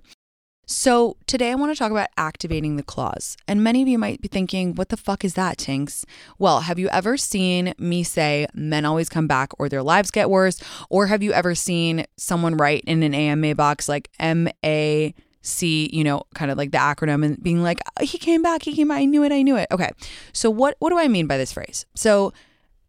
So, 0.72 1.18
today 1.26 1.50
I 1.50 1.56
want 1.56 1.74
to 1.74 1.80
talk 1.80 1.90
about 1.90 2.10
activating 2.16 2.76
the 2.76 2.84
clause. 2.84 3.36
And 3.48 3.64
many 3.64 3.82
of 3.82 3.88
you 3.88 3.98
might 3.98 4.22
be 4.22 4.28
thinking, 4.28 4.76
what 4.76 4.90
the 4.90 4.98
fuck 4.98 5.26
is 5.26 5.34
that, 5.34 5.58
Tinx? 5.58 6.06
Well, 6.38 6.60
have 6.62 6.78
you 6.78 6.88
ever 6.90 7.18
seen 7.18 7.74
me 7.80 8.04
say 8.04 8.46
men 8.54 8.86
always 8.86 9.10
come 9.10 9.26
back 9.26 9.50
or 9.58 9.68
their 9.68 9.82
lives 9.82 10.12
get 10.12 10.30
worse? 10.30 10.62
Or 10.92 11.08
have 11.08 11.24
you 11.24 11.34
ever 11.34 11.56
seen 11.56 12.06
someone 12.18 12.56
write 12.56 12.84
in 12.86 13.02
an 13.02 13.16
AMA 13.16 13.56
box 13.56 13.90
like 13.90 14.12
M 14.20 14.48
A 14.64 15.16
C, 15.42 15.90
you 15.92 16.04
know, 16.04 16.22
kind 16.36 16.52
of 16.52 16.58
like 16.60 16.70
the 16.70 16.78
acronym 16.78 17.26
and 17.26 17.42
being 17.42 17.64
like, 17.64 17.80
oh, 18.00 18.06
he 18.06 18.20
came 18.20 18.44
back, 18.44 18.62
he 18.62 18.76
came 18.76 18.90
back, 18.90 19.00
I 19.00 19.06
knew 19.06 19.24
it, 19.24 19.32
I 19.32 19.42
knew 19.42 19.56
it. 19.56 19.70
Okay. 19.72 19.90
So, 20.34 20.52
what, 20.52 20.76
what 20.78 20.92
do 20.92 21.00
I 21.00 21.08
mean 21.08 21.26
by 21.26 21.38
this 21.38 21.52
phrase? 21.52 21.88
So, 21.96 22.32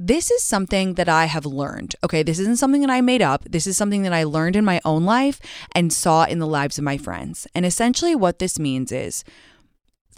this 0.02 0.30
is 0.30 0.42
something 0.42 0.94
that 0.94 1.10
I 1.10 1.26
have 1.26 1.44
learned. 1.44 1.94
Okay, 2.02 2.22
this 2.22 2.38
isn't 2.38 2.56
something 2.56 2.80
that 2.80 2.90
I 2.90 3.02
made 3.02 3.20
up. 3.20 3.44
This 3.44 3.66
is 3.66 3.76
something 3.76 4.02
that 4.02 4.14
I 4.14 4.24
learned 4.24 4.56
in 4.56 4.64
my 4.64 4.80
own 4.82 5.04
life 5.04 5.40
and 5.72 5.92
saw 5.92 6.24
in 6.24 6.38
the 6.38 6.46
lives 6.46 6.78
of 6.78 6.84
my 6.84 6.96
friends. 6.96 7.46
And 7.54 7.66
essentially, 7.66 8.14
what 8.14 8.38
this 8.38 8.58
means 8.58 8.92
is 8.92 9.24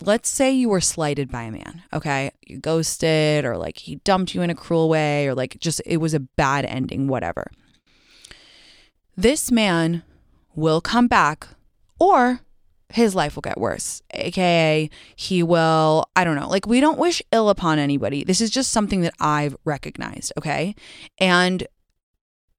let's 0.01 0.29
say 0.29 0.53
you 0.53 0.69
were 0.69 0.81
slighted 0.81 1.33
by 1.33 1.43
a 1.43 1.51
man, 1.51 1.83
okay? 1.93 2.31
You 2.47 2.59
ghosted, 2.59 3.45
or 3.45 3.57
like 3.57 3.79
he 3.79 3.97
dumped 3.97 4.37
you 4.37 4.43
in 4.43 4.51
a 4.51 4.55
cruel 4.55 4.89
way, 4.89 5.27
or 5.27 5.35
like 5.35 5.59
just 5.59 5.83
it 5.85 5.97
was 5.97 6.15
a 6.15 6.21
bad 6.21 6.65
ending, 6.65 7.09
whatever. 7.09 7.51
This 9.17 9.51
man 9.51 10.05
will 10.55 10.81
come 10.81 11.09
back, 11.09 11.49
or 11.99 12.41
his 12.93 13.15
life 13.15 13.35
will 13.35 13.43
get 13.43 13.59
worse. 13.59 14.03
AKA, 14.13 14.91
he 15.17 15.43
will, 15.43 16.07
I 16.15 16.25
don't 16.25 16.37
know, 16.37 16.49
like 16.49 16.67
we 16.67 16.81
don't 16.81 16.99
wish 16.99 17.23
ill 17.33 17.49
upon 17.49 17.79
anybody. 17.79 18.25
This 18.25 18.41
is 18.41 18.51
just 18.51 18.71
something 18.71 19.01
that 19.03 19.15
I've 19.21 19.57
recognized, 19.65 20.33
okay? 20.39 20.75
And 21.19 21.67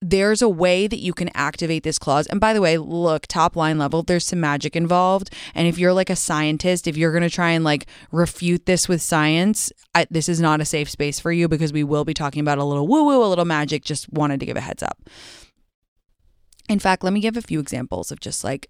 there's 0.03 0.41
a 0.41 0.49
way 0.49 0.85
that 0.85 0.99
you 0.99 1.13
can 1.13 1.29
activate 1.33 1.83
this 1.83 1.97
clause. 1.97 2.27
And 2.27 2.39
by 2.41 2.53
the 2.53 2.61
way, 2.61 2.77
look, 2.77 3.25
top 3.27 3.55
line 3.55 3.79
level, 3.79 4.03
there's 4.03 4.25
some 4.25 4.41
magic 4.41 4.75
involved. 4.75 5.29
And 5.55 5.65
if 5.65 5.77
you're 5.77 5.93
like 5.93 6.09
a 6.09 6.15
scientist, 6.15 6.87
if 6.87 6.97
you're 6.97 7.11
going 7.11 7.23
to 7.23 7.29
try 7.29 7.51
and 7.51 7.63
like 7.63 7.87
refute 8.11 8.65
this 8.65 8.89
with 8.89 9.01
science, 9.01 9.71
I, 9.95 10.05
this 10.11 10.27
is 10.27 10.41
not 10.41 10.59
a 10.59 10.65
safe 10.65 10.89
space 10.89 11.21
for 11.21 11.31
you 11.31 11.47
because 11.47 11.71
we 11.71 11.85
will 11.85 12.03
be 12.03 12.13
talking 12.13 12.41
about 12.41 12.57
a 12.57 12.65
little 12.65 12.85
woo 12.87 13.05
woo, 13.05 13.23
a 13.23 13.29
little 13.29 13.45
magic. 13.45 13.85
Just 13.85 14.11
wanted 14.11 14.41
to 14.41 14.45
give 14.45 14.57
a 14.57 14.61
heads 14.61 14.83
up. 14.83 14.99
In 16.67 16.79
fact, 16.79 17.03
let 17.03 17.13
me 17.13 17.21
give 17.21 17.37
a 17.37 17.41
few 17.41 17.59
examples 17.59 18.11
of 18.11 18.19
just 18.19 18.43
like 18.43 18.69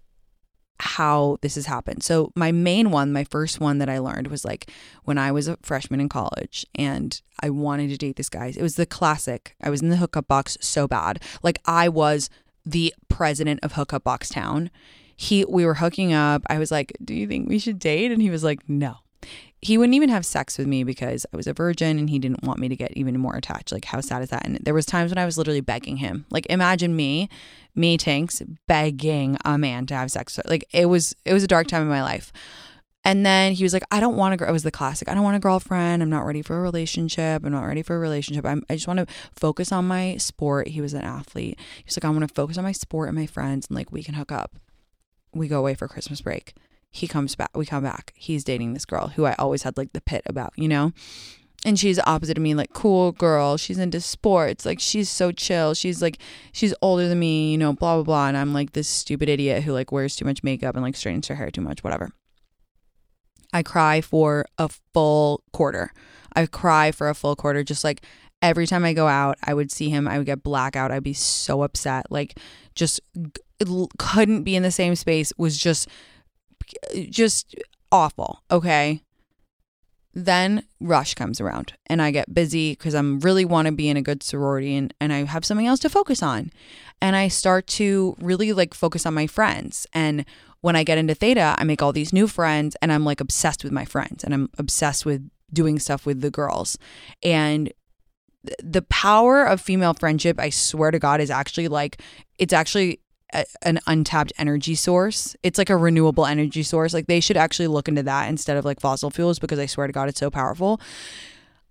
how 0.80 1.38
this 1.40 1.54
has 1.54 1.66
happened. 1.66 2.02
So, 2.02 2.32
my 2.34 2.52
main 2.52 2.90
one, 2.90 3.12
my 3.12 3.24
first 3.24 3.60
one 3.60 3.78
that 3.78 3.88
I 3.88 3.98
learned 3.98 4.28
was 4.28 4.44
like 4.44 4.70
when 5.04 5.18
I 5.18 5.32
was 5.32 5.48
a 5.48 5.56
freshman 5.62 6.00
in 6.00 6.08
college 6.08 6.66
and 6.74 7.20
I 7.40 7.50
wanted 7.50 7.90
to 7.90 7.96
date 7.96 8.16
this 8.16 8.28
guy. 8.28 8.52
It 8.56 8.62
was 8.62 8.76
the 8.76 8.86
classic. 8.86 9.54
I 9.62 9.70
was 9.70 9.82
in 9.82 9.90
the 9.90 9.96
hookup 9.96 10.28
box 10.28 10.58
so 10.60 10.88
bad. 10.88 11.22
Like, 11.42 11.60
I 11.64 11.88
was 11.88 12.28
the 12.66 12.94
president 13.08 13.60
of 13.62 13.72
Hookup 13.72 14.04
Box 14.04 14.28
Town. 14.28 14.70
He, 15.16 15.44
we 15.44 15.64
were 15.64 15.74
hooking 15.74 16.12
up. 16.12 16.42
I 16.46 16.58
was 16.58 16.70
like, 16.70 16.92
Do 17.04 17.14
you 17.14 17.28
think 17.28 17.48
we 17.48 17.58
should 17.58 17.78
date? 17.78 18.10
And 18.10 18.20
he 18.20 18.30
was 18.30 18.42
like, 18.42 18.68
No 18.68 18.98
he 19.64 19.78
wouldn't 19.78 19.94
even 19.94 20.10
have 20.10 20.26
sex 20.26 20.58
with 20.58 20.66
me 20.66 20.84
because 20.84 21.24
I 21.32 21.36
was 21.38 21.46
a 21.46 21.54
virgin 21.54 21.98
and 21.98 22.10
he 22.10 22.18
didn't 22.18 22.44
want 22.44 22.58
me 22.58 22.68
to 22.68 22.76
get 22.76 22.94
even 22.98 23.18
more 23.18 23.34
attached. 23.34 23.72
Like 23.72 23.86
how 23.86 24.02
sad 24.02 24.22
is 24.22 24.28
that? 24.28 24.46
And 24.46 24.58
there 24.58 24.74
was 24.74 24.84
times 24.84 25.10
when 25.10 25.16
I 25.16 25.24
was 25.24 25.38
literally 25.38 25.62
begging 25.62 25.96
him. 25.96 26.26
Like 26.30 26.46
imagine 26.50 26.94
me, 26.94 27.30
me 27.74 27.96
Tinx, 27.96 28.42
begging 28.66 29.38
a 29.42 29.56
man 29.56 29.86
to 29.86 29.94
have 29.94 30.10
sex. 30.10 30.38
Like 30.44 30.66
it 30.72 30.86
was 30.86 31.16
it 31.24 31.32
was 31.32 31.42
a 31.42 31.46
dark 31.46 31.66
time 31.66 31.80
in 31.80 31.88
my 31.88 32.02
life. 32.02 32.30
And 33.06 33.24
then 33.24 33.52
he 33.52 33.64
was 33.64 33.72
like, 33.72 33.84
I 33.90 34.00
don't 34.00 34.16
want 34.16 34.38
to, 34.38 34.48
it 34.48 34.52
was 34.52 34.62
the 34.62 34.70
classic. 34.70 35.10
I 35.10 35.14
don't 35.14 35.24
want 35.24 35.36
a 35.36 35.40
girlfriend. 35.40 36.02
I'm 36.02 36.08
not 36.08 36.24
ready 36.24 36.40
for 36.40 36.56
a 36.56 36.60
relationship. 36.60 37.44
I'm 37.44 37.52
not 37.52 37.64
ready 37.64 37.82
for 37.82 37.96
a 37.96 37.98
relationship. 37.98 38.46
I'm, 38.46 38.62
I 38.70 38.74
just 38.74 38.86
want 38.86 38.98
to 38.98 39.06
focus 39.34 39.72
on 39.72 39.86
my 39.86 40.16
sport. 40.16 40.68
He 40.68 40.80
was 40.80 40.94
an 40.94 41.02
athlete. 41.02 41.58
He's 41.84 41.98
like, 41.98 42.04
I 42.06 42.08
want 42.08 42.26
to 42.26 42.34
focus 42.34 42.56
on 42.56 42.64
my 42.64 42.72
sport 42.72 43.08
and 43.08 43.18
my 43.18 43.26
friends 43.26 43.66
and 43.68 43.76
like 43.76 43.92
we 43.92 44.02
can 44.02 44.14
hook 44.14 44.32
up. 44.32 44.56
We 45.34 45.48
go 45.48 45.58
away 45.58 45.74
for 45.74 45.86
Christmas 45.86 46.22
break 46.22 46.54
he 46.94 47.08
comes 47.08 47.34
back 47.34 47.50
we 47.56 47.66
come 47.66 47.82
back. 47.82 48.12
He's 48.14 48.44
dating 48.44 48.72
this 48.72 48.84
girl 48.84 49.08
who 49.08 49.24
i 49.24 49.34
always 49.34 49.64
had 49.64 49.76
like 49.76 49.92
the 49.92 50.00
pit 50.00 50.22
about 50.26 50.52
you 50.56 50.68
know? 50.68 50.92
And 51.66 51.78
she's 51.78 51.98
opposite 52.06 52.38
of 52.38 52.42
me 52.42 52.54
like 52.54 52.72
cool 52.72 53.10
girl. 53.10 53.56
She's 53.56 53.78
into 53.78 54.00
sports. 54.00 54.64
Like 54.64 54.78
she's 54.78 55.10
so 55.10 55.32
chill. 55.32 55.74
She's 55.74 56.00
like 56.00 56.18
she's 56.52 56.72
older 56.80 57.08
than 57.08 57.18
me 57.18 57.50
you 57.50 57.58
know 57.58 57.72
blah 57.72 57.96
blah 57.96 58.04
blah. 58.04 58.28
And 58.28 58.36
i'm 58.36 58.54
like 58.54 58.72
this 58.72 58.86
stupid 58.86 59.28
idiot 59.28 59.64
who 59.64 59.72
like 59.72 59.90
wears 59.90 60.14
too 60.14 60.24
much 60.24 60.44
makeup 60.44 60.76
and 60.76 60.84
like 60.84 60.94
straightens 60.94 61.26
her 61.26 61.34
hair 61.34 61.50
too 61.50 61.62
much 61.62 61.82
whatever. 61.82 62.10
I 63.52 63.64
cry 63.64 64.00
for 64.00 64.46
a 64.56 64.68
full 64.92 65.42
quarter. 65.52 65.90
I 66.36 66.46
cry 66.46 66.92
for 66.92 67.08
a 67.08 67.14
full 67.14 67.34
quarter. 67.34 67.64
Just 67.64 67.82
like 67.82 68.02
every 68.40 68.68
time 68.68 68.84
I 68.84 68.92
go 68.92 69.08
out, 69.08 69.36
I 69.42 69.52
would 69.52 69.72
see 69.72 69.88
him, 69.90 70.06
I 70.06 70.18
would 70.18 70.26
get 70.26 70.44
blackout. 70.44 70.92
I'd 70.92 71.02
be 71.02 71.12
so 71.12 71.62
upset. 71.62 72.06
Like 72.08 72.38
just 72.76 73.00
couldn't 73.98 74.44
be 74.44 74.54
in 74.54 74.62
the 74.62 74.70
same 74.70 74.94
space. 74.94 75.32
Was 75.36 75.58
just 75.58 75.88
just 77.10 77.54
awful, 77.90 78.42
okay? 78.50 79.02
Then 80.12 80.64
rush 80.80 81.14
comes 81.14 81.40
around 81.40 81.72
and 81.86 82.00
I 82.00 82.10
get 82.10 82.32
busy 82.32 82.72
because 82.72 82.94
I'm 82.94 83.18
really 83.20 83.44
want 83.44 83.66
to 83.66 83.72
be 83.72 83.88
in 83.88 83.96
a 83.96 84.02
good 84.02 84.22
sorority 84.22 84.76
and, 84.76 84.94
and 85.00 85.12
I 85.12 85.24
have 85.24 85.44
something 85.44 85.66
else 85.66 85.80
to 85.80 85.88
focus 85.88 86.22
on. 86.22 86.52
And 87.00 87.16
I 87.16 87.28
start 87.28 87.66
to 87.68 88.16
really 88.20 88.52
like 88.52 88.74
focus 88.74 89.06
on 89.06 89.14
my 89.14 89.26
friends. 89.26 89.86
And 89.92 90.24
when 90.60 90.76
I 90.76 90.84
get 90.84 90.98
into 90.98 91.14
theta, 91.14 91.56
I 91.58 91.64
make 91.64 91.82
all 91.82 91.92
these 91.92 92.12
new 92.12 92.28
friends 92.28 92.76
and 92.80 92.92
I'm 92.92 93.04
like 93.04 93.20
obsessed 93.20 93.64
with 93.64 93.72
my 93.72 93.84
friends 93.84 94.22
and 94.22 94.32
I'm 94.32 94.50
obsessed 94.56 95.04
with 95.04 95.28
doing 95.52 95.78
stuff 95.78 96.06
with 96.06 96.20
the 96.20 96.30
girls. 96.30 96.78
And 97.22 97.72
the 98.62 98.82
power 98.82 99.44
of 99.44 99.60
female 99.60 99.94
friendship, 99.94 100.38
I 100.38 100.50
swear 100.50 100.90
to 100.90 100.98
God, 100.98 101.20
is 101.20 101.30
actually 101.30 101.68
like, 101.68 102.00
it's 102.38 102.52
actually 102.52 103.00
an 103.62 103.80
untapped 103.86 104.32
energy 104.38 104.74
source. 104.74 105.36
It's 105.42 105.58
like 105.58 105.70
a 105.70 105.76
renewable 105.76 106.26
energy 106.26 106.62
source. 106.62 106.94
Like 106.94 107.06
they 107.06 107.20
should 107.20 107.36
actually 107.36 107.66
look 107.66 107.88
into 107.88 108.02
that 108.02 108.28
instead 108.28 108.56
of 108.56 108.64
like 108.64 108.80
fossil 108.80 109.10
fuels 109.10 109.38
because 109.38 109.58
I 109.58 109.66
swear 109.66 109.86
to 109.86 109.92
God, 109.92 110.08
it's 110.08 110.20
so 110.20 110.30
powerful. 110.30 110.80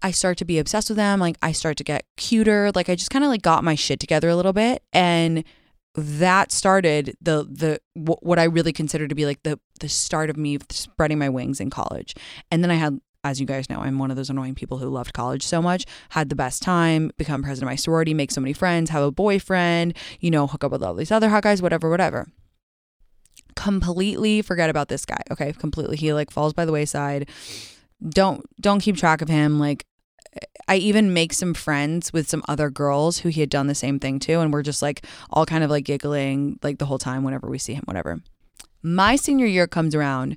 I 0.02 0.12
start 0.12 0.38
to 0.39 0.45
be 0.45 0.60
obsessed 0.60 0.89
with 0.89 0.97
them. 0.97 1.19
Like 1.19 1.38
I 1.41 1.54
start 1.54 1.78
to 1.78 1.84
get 1.84 2.06
cuter. 2.17 2.71
Like 2.76 2.89
I 2.89 2.95
just 2.95 3.10
kind 3.10 3.23
of 3.23 3.30
like 3.30 3.41
got 3.41 3.63
my 3.63 3.76
shit 3.76 3.99
together 3.99 4.30
a 4.30 4.36
little 4.36 4.54
bit 4.54 4.84
and 4.91 5.43
that 5.95 6.52
started 6.52 7.15
the 7.21 7.45
the 7.49 7.80
what 7.93 8.39
I 8.39 8.45
really 8.45 8.73
consider 8.73 9.08
to 9.08 9.13
be 9.13 9.26
like 9.26 9.43
the 9.43 9.60
the 9.80 9.88
start 9.88 10.30
of 10.30 10.38
me 10.38 10.58
spreading 10.69 11.19
my 11.19 11.30
wings 11.30 11.60
in 11.60 11.69
college. 11.69 12.15
And 12.49 12.63
then 12.63 12.71
I 12.71 12.76
had 12.76 12.99
as 13.24 13.40
you 13.40 13.46
guys 13.46 13.70
know, 13.70 13.80
I'm 13.80 14.00
one 14.00 14.12
of 14.12 14.18
those 14.18 14.30
annoying 14.30 14.56
people 14.56 14.78
who 14.78 14.90
loved 14.90 15.14
college 15.14 15.44
so 15.44 15.62
much, 15.62 15.86
had 16.10 16.30
the 16.30 16.36
best 16.36 16.62
time, 16.62 17.12
become 17.18 17.42
president 17.42 17.70
of 17.70 17.72
my 17.72 17.76
sorority, 17.76 18.14
make 18.14 18.32
so 18.32 18.42
many 18.42 18.54
friends, 18.54 18.90
have 18.90 19.04
a 19.04 19.12
boyfriend, 19.12 19.96
you 20.20 20.30
know, 20.30 20.48
hook 20.48 20.64
up 20.64 20.72
with 20.72 20.84
all 20.84 20.94
these 20.94 21.12
other 21.12 21.30
hot 21.30 21.44
guys, 21.44 21.62
whatever, 21.62 21.90
whatever. 21.90 22.28
Completely 23.56 24.42
forget 24.42 24.70
about 24.70 24.90
this 24.90 25.06
guy. 25.06 25.22
Okay. 25.32 25.54
Completely. 25.54 25.96
He 25.96 26.12
like 26.12 26.32
falls 26.32 26.54
by 26.54 26.66
the 26.66 26.72
wayside. 26.72 27.30
Don't 28.10 28.44
don't 28.60 28.80
keep 28.80 28.98
track 28.98 29.22
of 29.22 29.30
him. 29.30 29.60
Like 29.60 29.86
I 30.68 30.78
even 30.78 31.14
make 31.14 31.34
some 31.34 31.54
friends 31.54 32.12
with 32.12 32.28
some 32.28 32.44
other 32.48 32.70
girls 32.70 33.20
who 33.20 33.30
he 33.30 33.42
had 33.42 33.50
done 33.50 33.68
the 33.68 33.76
same 33.76 34.00
thing 34.00 34.20
to. 34.22 34.40
And 34.40 34.52
we're 34.52 34.64
just 34.64 34.82
like 34.82 35.06
all 35.30 35.46
kind 35.46 35.64
of 35.64 35.70
like 35.70 35.86
giggling 35.86 36.60
like 36.64 36.80
the 36.80 36.86
whole 36.86 36.98
time 36.98 37.24
whenever 37.24 37.48
we 37.48 37.60
see 37.60 37.74
him, 37.74 37.84
whatever. 37.86 38.22
My 38.82 39.16
senior 39.16 39.46
year 39.46 39.68
comes 39.68 39.96
around 39.96 40.36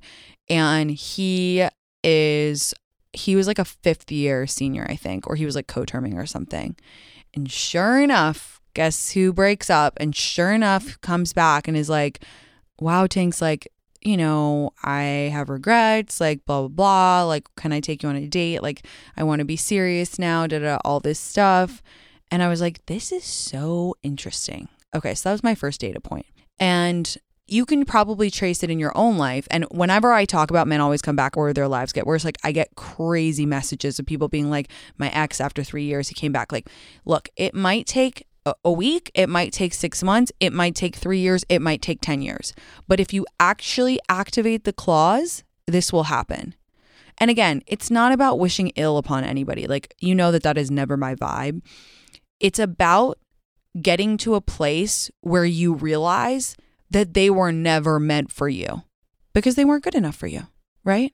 and 0.48 0.90
he 0.90 1.66
is 2.06 2.72
he 3.12 3.34
was 3.34 3.46
like 3.46 3.58
a 3.58 3.64
fifth 3.64 4.12
year 4.12 4.46
senior, 4.46 4.86
I 4.88 4.96
think, 4.96 5.26
or 5.26 5.34
he 5.34 5.44
was 5.44 5.56
like 5.56 5.66
co 5.66 5.84
terming 5.84 6.16
or 6.16 6.26
something. 6.26 6.76
And 7.34 7.50
sure 7.50 8.00
enough, 8.00 8.60
guess 8.74 9.10
who 9.10 9.32
breaks 9.32 9.68
up? 9.68 9.94
And 9.98 10.14
sure 10.14 10.52
enough, 10.52 11.00
comes 11.00 11.32
back 11.32 11.66
and 11.66 11.76
is 11.76 11.90
like, 11.90 12.22
wow, 12.78 13.06
Tinx, 13.06 13.42
like, 13.42 13.68
you 14.02 14.16
know, 14.16 14.70
I 14.84 15.30
have 15.32 15.48
regrets, 15.48 16.20
like, 16.20 16.44
blah, 16.44 16.60
blah, 16.60 16.68
blah. 16.68 17.24
Like, 17.24 17.48
can 17.56 17.72
I 17.72 17.80
take 17.80 18.02
you 18.02 18.08
on 18.08 18.16
a 18.16 18.28
date? 18.28 18.62
Like, 18.62 18.86
I 19.16 19.24
want 19.24 19.40
to 19.40 19.44
be 19.44 19.56
serious 19.56 20.18
now, 20.18 20.46
da, 20.46 20.60
da, 20.60 20.78
all 20.84 21.00
this 21.00 21.18
stuff. 21.18 21.82
And 22.30 22.42
I 22.42 22.48
was 22.48 22.60
like, 22.60 22.84
this 22.86 23.12
is 23.12 23.24
so 23.24 23.96
interesting. 24.02 24.68
Okay, 24.94 25.14
so 25.14 25.28
that 25.28 25.32
was 25.32 25.42
my 25.42 25.54
first 25.54 25.80
data 25.80 26.00
point. 26.00 26.26
And 26.58 27.16
you 27.48 27.64
can 27.64 27.84
probably 27.84 28.30
trace 28.30 28.62
it 28.62 28.70
in 28.70 28.78
your 28.78 28.96
own 28.96 29.16
life. 29.16 29.46
And 29.50 29.64
whenever 29.70 30.12
I 30.12 30.24
talk 30.24 30.50
about 30.50 30.66
men 30.66 30.80
always 30.80 31.02
come 31.02 31.16
back 31.16 31.36
or 31.36 31.52
their 31.52 31.68
lives 31.68 31.92
get 31.92 32.06
worse, 32.06 32.24
like 32.24 32.38
I 32.42 32.52
get 32.52 32.74
crazy 32.74 33.46
messages 33.46 33.98
of 33.98 34.06
people 34.06 34.28
being 34.28 34.50
like, 34.50 34.68
my 34.98 35.10
ex 35.10 35.40
after 35.40 35.62
three 35.62 35.84
years, 35.84 36.08
he 36.08 36.14
came 36.14 36.32
back. 36.32 36.50
Like, 36.50 36.68
look, 37.04 37.28
it 37.36 37.54
might 37.54 37.86
take 37.86 38.26
a 38.64 38.70
week, 38.70 39.10
it 39.14 39.28
might 39.28 39.52
take 39.52 39.74
six 39.74 40.02
months, 40.02 40.30
it 40.38 40.52
might 40.52 40.74
take 40.74 40.94
three 40.94 41.18
years, 41.18 41.44
it 41.48 41.60
might 41.60 41.82
take 41.82 42.00
10 42.00 42.22
years. 42.22 42.52
But 42.86 43.00
if 43.00 43.12
you 43.12 43.26
actually 43.40 43.98
activate 44.08 44.64
the 44.64 44.72
clause, 44.72 45.42
this 45.66 45.92
will 45.92 46.04
happen. 46.04 46.54
And 47.18 47.30
again, 47.30 47.62
it's 47.66 47.90
not 47.90 48.12
about 48.12 48.38
wishing 48.38 48.68
ill 48.76 48.98
upon 48.98 49.24
anybody. 49.24 49.66
Like, 49.66 49.94
you 50.00 50.14
know 50.14 50.30
that 50.32 50.42
that 50.44 50.58
is 50.58 50.70
never 50.70 50.96
my 50.96 51.14
vibe. 51.14 51.62
It's 52.38 52.58
about 52.58 53.18
getting 53.80 54.16
to 54.18 54.34
a 54.34 54.40
place 54.40 55.10
where 55.22 55.44
you 55.44 55.74
realize 55.74 56.54
that 56.90 57.14
they 57.14 57.30
were 57.30 57.52
never 57.52 57.98
meant 57.98 58.32
for 58.32 58.48
you 58.48 58.82
because 59.32 59.54
they 59.54 59.64
weren't 59.64 59.84
good 59.84 59.94
enough 59.94 60.16
for 60.16 60.26
you, 60.26 60.42
right? 60.84 61.12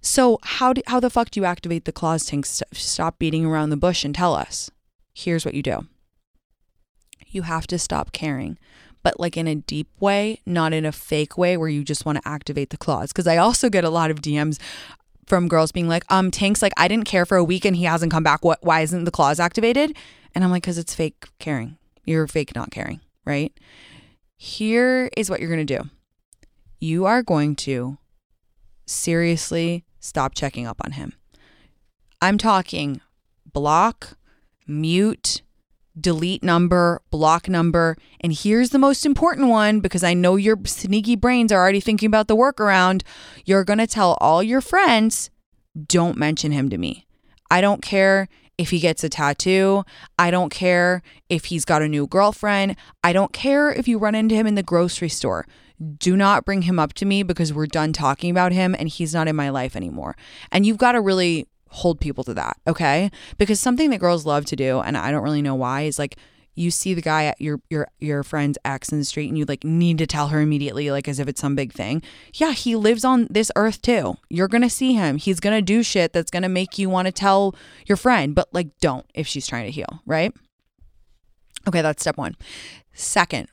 So 0.00 0.38
how 0.42 0.72
do, 0.72 0.82
how 0.86 1.00
the 1.00 1.10
fuck 1.10 1.30
do 1.30 1.40
you 1.40 1.46
activate 1.46 1.84
the 1.84 1.92
clause 1.92 2.28
Tinx? 2.28 2.62
Stop 2.72 3.18
beating 3.18 3.46
around 3.46 3.70
the 3.70 3.76
bush 3.76 4.04
and 4.04 4.14
tell 4.14 4.34
us. 4.34 4.70
Here's 5.14 5.44
what 5.44 5.54
you 5.54 5.62
do. 5.62 5.86
You 7.28 7.42
have 7.42 7.66
to 7.68 7.78
stop 7.78 8.12
caring, 8.12 8.58
but 9.02 9.20
like 9.20 9.36
in 9.36 9.46
a 9.46 9.54
deep 9.54 9.88
way, 10.00 10.40
not 10.44 10.72
in 10.72 10.84
a 10.84 10.92
fake 10.92 11.38
way 11.38 11.56
where 11.56 11.68
you 11.68 11.84
just 11.84 12.04
want 12.04 12.18
to 12.20 12.28
activate 12.28 12.70
the 12.70 12.76
clause. 12.76 13.12
Because 13.12 13.26
I 13.26 13.36
also 13.36 13.70
get 13.70 13.84
a 13.84 13.90
lot 13.90 14.10
of 14.10 14.20
DMs 14.20 14.58
from 15.26 15.48
girls 15.48 15.72
being 15.72 15.88
like, 15.88 16.04
um, 16.10 16.30
Tinx, 16.30 16.60
like 16.60 16.74
I 16.76 16.88
didn't 16.88 17.06
care 17.06 17.24
for 17.24 17.36
a 17.36 17.44
week 17.44 17.64
and 17.64 17.76
he 17.76 17.84
hasn't 17.84 18.12
come 18.12 18.24
back. 18.24 18.44
What? 18.44 18.58
Why 18.62 18.80
isn't 18.80 19.04
the 19.04 19.10
clause 19.10 19.38
activated? 19.38 19.96
And 20.34 20.42
I'm 20.42 20.50
like, 20.50 20.62
because 20.62 20.78
it's 20.78 20.94
fake 20.94 21.26
caring. 21.38 21.78
You're 22.04 22.26
fake 22.26 22.54
not 22.54 22.70
caring, 22.70 23.00
right? 23.24 23.52
Here 24.44 25.08
is 25.16 25.30
what 25.30 25.38
you're 25.38 25.48
going 25.48 25.64
to 25.64 25.78
do 25.78 25.88
you 26.80 27.04
are 27.04 27.22
going 27.22 27.54
to 27.54 27.96
seriously 28.86 29.84
stop 30.00 30.34
checking 30.34 30.66
up 30.66 30.80
on 30.84 30.92
him. 30.92 31.12
I'm 32.20 32.38
talking 32.38 33.00
block, 33.52 34.18
mute, 34.66 35.42
delete 35.98 36.42
number, 36.42 37.02
block 37.12 37.48
number. 37.48 37.96
And 38.20 38.32
here's 38.32 38.70
the 38.70 38.80
most 38.80 39.06
important 39.06 39.46
one 39.46 39.78
because 39.78 40.02
I 40.02 40.12
know 40.12 40.34
your 40.34 40.58
sneaky 40.64 41.14
brains 41.14 41.52
are 41.52 41.60
already 41.60 41.78
thinking 41.78 42.08
about 42.08 42.26
the 42.26 42.34
workaround. 42.34 43.02
You're 43.44 43.62
going 43.62 43.78
to 43.78 43.86
tell 43.86 44.18
all 44.20 44.42
your 44.42 44.60
friends, 44.60 45.30
don't 45.86 46.18
mention 46.18 46.50
him 46.50 46.68
to 46.70 46.78
me. 46.78 47.06
I 47.48 47.60
don't 47.60 47.80
care 47.80 48.28
if 48.58 48.70
he 48.70 48.78
gets 48.78 49.02
a 49.04 49.08
tattoo. 49.08 49.84
I 50.18 50.30
don't 50.30 50.50
care 50.50 51.02
if 51.28 51.46
he's 51.46 51.64
got 51.64 51.82
a 51.82 51.88
new 51.88 52.06
girlfriend. 52.06 52.76
I 53.02 53.12
don't 53.12 53.32
care 53.32 53.70
if 53.70 53.88
you 53.88 53.98
run 53.98 54.14
into 54.14 54.34
him 54.34 54.46
in 54.46 54.54
the 54.54 54.62
grocery 54.62 55.08
store. 55.08 55.46
Do 55.98 56.16
not 56.16 56.44
bring 56.44 56.62
him 56.62 56.78
up 56.78 56.92
to 56.94 57.04
me 57.04 57.22
because 57.22 57.52
we're 57.52 57.66
done 57.66 57.92
talking 57.92 58.30
about 58.30 58.52
him 58.52 58.76
and 58.78 58.88
he's 58.88 59.14
not 59.14 59.26
in 59.26 59.34
my 59.34 59.48
life 59.48 59.74
anymore. 59.74 60.16
And 60.52 60.64
you've 60.64 60.78
got 60.78 60.92
to 60.92 61.00
really 61.00 61.48
hold 61.68 62.00
people 62.00 62.22
to 62.24 62.34
that, 62.34 62.56
okay? 62.66 63.10
Because 63.38 63.58
something 63.58 63.90
that 63.90 63.98
girls 63.98 64.26
love 64.26 64.44
to 64.46 64.56
do, 64.56 64.80
and 64.80 64.96
I 64.96 65.10
don't 65.10 65.22
really 65.22 65.42
know 65.42 65.54
why, 65.54 65.82
is 65.82 65.98
like 65.98 66.16
you 66.54 66.70
see 66.70 66.94
the 66.94 67.02
guy 67.02 67.24
at 67.24 67.40
your 67.40 67.60
your 67.70 67.88
your 67.98 68.22
friend's 68.22 68.58
ex 68.64 68.90
in 68.90 68.98
the 68.98 69.04
street 69.04 69.28
and 69.28 69.38
you 69.38 69.44
like 69.44 69.64
need 69.64 69.98
to 69.98 70.06
tell 70.06 70.28
her 70.28 70.40
immediately 70.40 70.90
like 70.90 71.08
as 71.08 71.18
if 71.18 71.28
it's 71.28 71.40
some 71.40 71.54
big 71.54 71.72
thing. 71.72 72.02
Yeah 72.34 72.52
he 72.52 72.76
lives 72.76 73.04
on 73.04 73.26
this 73.30 73.50
earth 73.56 73.80
too. 73.82 74.16
You're 74.28 74.48
gonna 74.48 74.70
see 74.70 74.92
him. 74.94 75.16
He's 75.16 75.40
gonna 75.40 75.62
do 75.62 75.82
shit 75.82 76.12
that's 76.12 76.30
gonna 76.30 76.48
make 76.48 76.78
you 76.78 76.90
want 76.90 77.06
to 77.06 77.12
tell 77.12 77.54
your 77.86 77.96
friend 77.96 78.34
but 78.34 78.48
like 78.52 78.68
don't 78.80 79.06
if 79.14 79.26
she's 79.26 79.46
trying 79.46 79.66
to 79.66 79.70
heal 79.70 80.02
right? 80.06 80.32
Okay 81.66 81.82
that's 81.82 82.02
step 82.02 82.16
one. 82.16 82.36
Second 82.92 83.48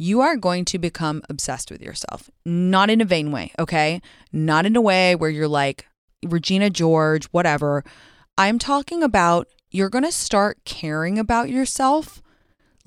you 0.00 0.20
are 0.20 0.36
going 0.36 0.64
to 0.64 0.78
become 0.78 1.22
obsessed 1.28 1.72
with 1.72 1.82
yourself. 1.82 2.30
Not 2.46 2.88
in 2.88 3.00
a 3.00 3.04
vain 3.04 3.32
way 3.32 3.52
okay? 3.58 4.00
Not 4.32 4.64
in 4.64 4.76
a 4.76 4.80
way 4.80 5.16
where 5.16 5.30
you're 5.30 5.48
like 5.48 5.86
regina 6.24 6.70
george 6.70 7.26
whatever. 7.26 7.82
I'm 8.36 8.60
talking 8.60 9.02
about 9.02 9.48
you're 9.70 9.90
going 9.90 10.04
to 10.04 10.12
start 10.12 10.64
caring 10.64 11.18
about 11.18 11.50
yourself 11.50 12.22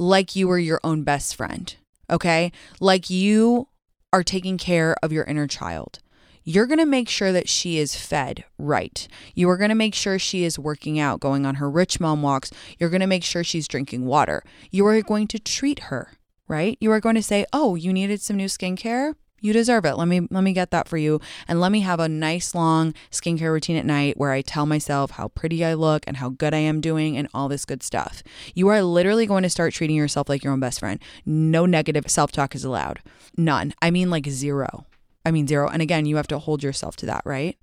like 0.02 0.36
you 0.36 0.48
were 0.48 0.58
your 0.58 0.80
own 0.84 1.04
best 1.04 1.36
friend, 1.36 1.76
okay? 2.10 2.52
Like 2.80 3.12
you 3.12 3.68
are 4.12 4.24
taking 4.24 4.58
care 4.58 4.96
of 5.04 5.12
your 5.12 5.24
inner 5.26 5.46
child. 5.46 6.00
You're 6.44 6.66
going 6.66 6.80
to 6.80 6.88
make 6.88 7.08
sure 7.08 7.32
that 7.32 7.48
she 7.48 7.78
is 7.78 7.96
fed 7.96 8.44
right. 8.58 9.08
You 9.36 9.48
are 9.52 9.58
going 9.58 9.70
to 9.70 9.76
make 9.76 9.94
sure 9.94 10.18
she 10.18 10.44
is 10.44 10.58
working 10.58 11.00
out, 11.00 11.20
going 11.20 11.46
on 11.46 11.56
her 11.56 11.70
rich 11.70 12.00
mom 12.00 12.24
walks. 12.24 12.50
You're 12.80 12.90
going 12.90 13.02
to 13.02 13.08
make 13.08 13.24
sure 13.24 13.44
she's 13.44 13.68
drinking 13.68 14.08
water. 14.08 14.42
You 14.72 14.88
are 14.88 15.00
going 15.04 15.28
to 15.28 15.40
treat 15.40 15.80
her, 15.80 16.14
right? 16.48 16.80
You 16.82 16.92
are 16.92 17.00
going 17.00 17.16
to 17.16 17.22
say, 17.22 17.46
"Oh, 17.54 17.76
you 17.76 17.94
needed 17.94 18.22
some 18.22 18.38
new 18.38 18.48
skincare? 18.48 19.14
You 19.42 19.54
deserve 19.54 19.86
it. 19.86 19.96
Let 19.96 20.08
me 20.08 20.28
let 20.30 20.44
me 20.44 20.54
get 20.54 20.70
that 20.70 20.88
for 20.88 20.98
you 20.98 21.20
and 21.48 21.60
let 21.60 21.72
me 21.72 21.80
have 21.82 22.00
a 22.00 22.08
nice 22.08 22.54
long 22.54 22.94
skincare 23.10 23.52
routine 23.52 23.76
at 23.76 23.86
night 23.86 24.18
where 24.18 24.32
I 24.32 24.42
tell 24.44 24.68
myself 24.68 25.12
how 25.12 25.30
pretty 25.30 25.66
I 25.66 25.74
look 25.74 26.04
and 26.06 26.18
how 26.18 26.30
good 26.30 26.54
I 26.54 26.60
am 26.60 26.80
doing 26.80 27.18
and 27.18 27.28
all 27.34 27.50
this 27.50 27.66
good 27.66 27.82
stuff. 27.82 28.22
You 28.54 28.68
are 28.68 28.84
literally 28.84 29.26
going 29.26 29.42
to 29.44 29.50
start 29.50 29.74
treating 29.74 29.96
yourself 29.96 30.30
like 30.30 30.44
your 30.44 30.54
own 30.54 30.60
best 30.60 30.80
friend. 30.80 31.02
No 31.26 31.66
negative 31.66 32.10
self-talk 32.10 32.54
is 32.54 32.64
allowed. 32.64 33.00
None. 33.36 33.74
I 33.82 33.90
mean 33.90 34.12
like 34.12 34.28
zero. 34.28 34.86
I 35.26 35.32
mean 35.32 35.48
zero. 35.48 35.68
And 35.68 35.82
again, 35.82 36.06
you 36.06 36.18
have 36.18 36.28
to 36.28 36.40
hold 36.40 36.62
yourself 36.62 36.96
to 36.98 37.08
that, 37.08 37.24
right? 37.26 37.58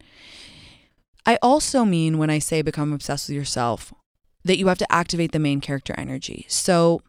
I 1.25 1.39
also 1.43 1.85
mean 1.85 2.19
when 2.19 2.31
I 2.31 2.41
say 2.41 2.61
become 2.61 2.93
obsessed 2.93 3.29
with 3.29 3.37
yourself 3.37 3.93
that 4.45 4.59
you 4.59 4.67
have 4.67 4.79
to 4.79 4.93
activate 4.93 5.33
the 5.33 5.39
main 5.39 5.61
character 5.61 5.95
energy. 5.97 6.47
So 6.49 7.03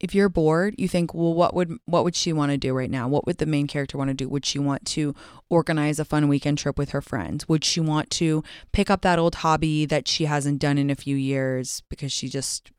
if 0.00 0.14
you're 0.14 0.28
bored, 0.28 0.74
you 0.78 0.88
think, 0.88 1.12
well, 1.12 1.34
what 1.34 1.54
would 1.54 1.78
what 1.86 2.04
would 2.04 2.14
she 2.14 2.32
want 2.32 2.52
to 2.52 2.58
do 2.58 2.72
right 2.72 2.90
now? 2.90 3.08
What 3.08 3.26
would 3.26 3.38
the 3.38 3.46
main 3.46 3.66
character 3.66 3.98
want 3.98 4.08
to 4.08 4.14
do? 4.14 4.28
Would 4.28 4.46
she 4.46 4.58
want 4.58 4.84
to 4.86 5.14
organize 5.48 5.98
a 5.98 6.04
fun 6.04 6.28
weekend 6.28 6.58
trip 6.58 6.78
with 6.78 6.90
her 6.90 7.02
friends? 7.02 7.48
Would 7.48 7.64
she 7.64 7.80
want 7.80 8.10
to 8.10 8.44
pick 8.72 8.90
up 8.90 9.02
that 9.02 9.18
old 9.18 9.36
hobby 9.36 9.86
that 9.86 10.06
she 10.06 10.26
hasn't 10.26 10.60
done 10.60 10.78
in 10.78 10.90
a 10.90 10.94
few 10.94 11.16
years 11.16 11.82
because 11.88 12.12
she 12.12 12.28
just 12.28 12.70